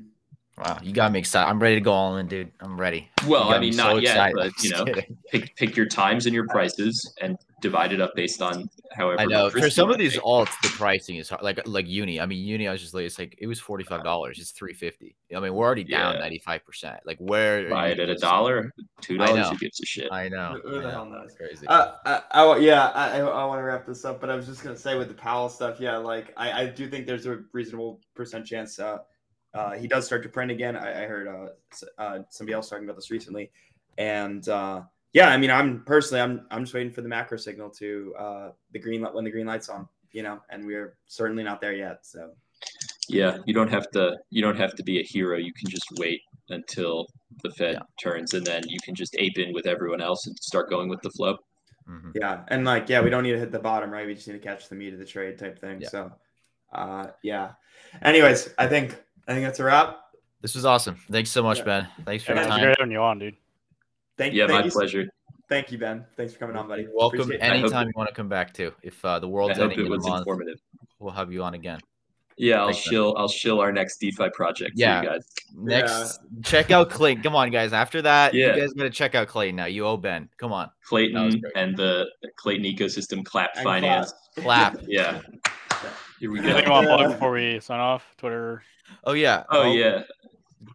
[0.58, 1.50] Wow, you got me excited.
[1.50, 2.50] I'm ready to go all in, dude.
[2.60, 3.10] I'm ready.
[3.26, 4.86] Well, I mean, so not yet, but you know,
[5.30, 9.20] pick pick your times and your prices and divide it up based on however.
[9.20, 11.42] I know for some of these alts, the pricing is hard.
[11.42, 12.18] Like like uni.
[12.18, 12.68] I mean, uni.
[12.68, 14.38] I was just like, it's like it was forty five dollars.
[14.38, 15.14] It's three fifty.
[15.34, 17.00] I mean, we're already down ninety five percent.
[17.04, 18.72] Like where buy it at a dollar,
[19.02, 19.50] two dollars.
[19.50, 20.10] Who gives a shit?
[20.10, 20.58] I know.
[20.64, 21.34] Who the hell knows?
[21.36, 21.66] Crazy.
[21.66, 24.64] Uh, I, I, yeah, I, I want to wrap this up, but I was just
[24.64, 28.00] gonna say with the Powell stuff, yeah, like I, I do think there's a reasonable
[28.14, 28.78] percent chance.
[28.78, 29.00] Uh,
[29.54, 30.76] uh, he does start to print again.
[30.76, 33.50] I, I heard uh, uh, somebody else talking about this recently,
[33.98, 34.82] and uh,
[35.12, 38.50] yeah, I mean, I'm personally, I'm I'm just waiting for the macro signal to uh,
[38.72, 41.72] the green light when the green light's on, you know, and we're certainly not there
[41.72, 42.04] yet.
[42.04, 42.32] So
[43.08, 45.38] yeah, you don't have to you don't have to be a hero.
[45.38, 46.20] You can just wait
[46.50, 47.06] until
[47.42, 47.80] the Fed yeah.
[48.02, 51.00] turns, and then you can just ape in with everyone else and start going with
[51.02, 51.36] the flow.
[51.88, 52.10] Mm-hmm.
[52.14, 54.06] Yeah, and like yeah, we don't need to hit the bottom, right?
[54.06, 55.80] We just need to catch the meat of the trade type thing.
[55.80, 55.88] Yeah.
[55.88, 56.12] So,
[56.72, 57.52] uh, yeah.
[58.02, 59.98] Anyways, I think I think that's a wrap.
[60.40, 60.96] This was awesome.
[61.10, 61.64] Thanks so much, yeah.
[61.64, 61.88] Ben.
[62.04, 62.60] Thanks for yeah, your time.
[62.60, 63.36] Great having you on, dude.
[64.16, 64.42] Thank you.
[64.42, 64.70] Yeah, thank my you.
[64.70, 65.08] pleasure.
[65.48, 66.04] Thank you, Ben.
[66.16, 66.86] Thanks for coming on, buddy.
[66.92, 68.72] welcome Appreciate anytime you want to come back to.
[68.82, 70.60] If uh, the world's ending in a month, informative.
[70.98, 71.80] we'll have you on again.
[72.36, 73.14] Yeah, I'll Thanks, shill.
[73.14, 73.20] Ben.
[73.20, 74.72] I'll shill our next DeFi project.
[74.74, 75.26] Yeah, guys.
[75.54, 76.42] Next, yeah.
[76.42, 77.22] check out Klaytn.
[77.22, 77.72] Come on, guys.
[77.72, 78.54] After that, yeah.
[78.54, 79.66] you guys gotta check out Klaytn now.
[79.66, 80.28] You owe Ben.
[80.36, 82.06] Come on, Klaytn and the
[82.38, 83.22] Klaytn ecosystem.
[83.22, 84.12] Klap and finance.
[84.36, 84.74] Klap.
[84.74, 84.78] clap.
[84.86, 85.22] yeah.
[86.20, 86.48] Here we go.
[86.48, 88.04] Anything you want to plug before we sign off?
[88.16, 88.62] Twitter.
[89.04, 89.44] Oh yeah.
[89.50, 90.02] Oh I'll, yeah.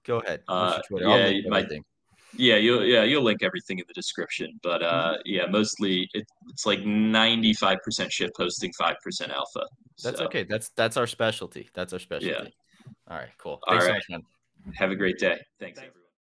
[0.05, 0.41] Go ahead.
[0.47, 1.67] Uh, yeah, might.
[2.37, 4.59] Yeah, you'll yeah you'll link everything in the description.
[4.63, 5.21] But uh, mm-hmm.
[5.25, 9.65] yeah, mostly it, it's like ninety five percent shit posting, five percent alpha.
[10.03, 10.25] That's so.
[10.25, 10.43] okay.
[10.43, 11.69] That's that's our specialty.
[11.73, 12.33] That's our specialty.
[12.33, 12.49] Yeah.
[13.09, 13.29] All right.
[13.37, 13.59] Cool.
[13.67, 14.03] Thanks All right.
[14.09, 14.17] So
[14.75, 15.39] Have a great day.
[15.59, 15.79] Thanks.
[15.79, 15.95] Thanks.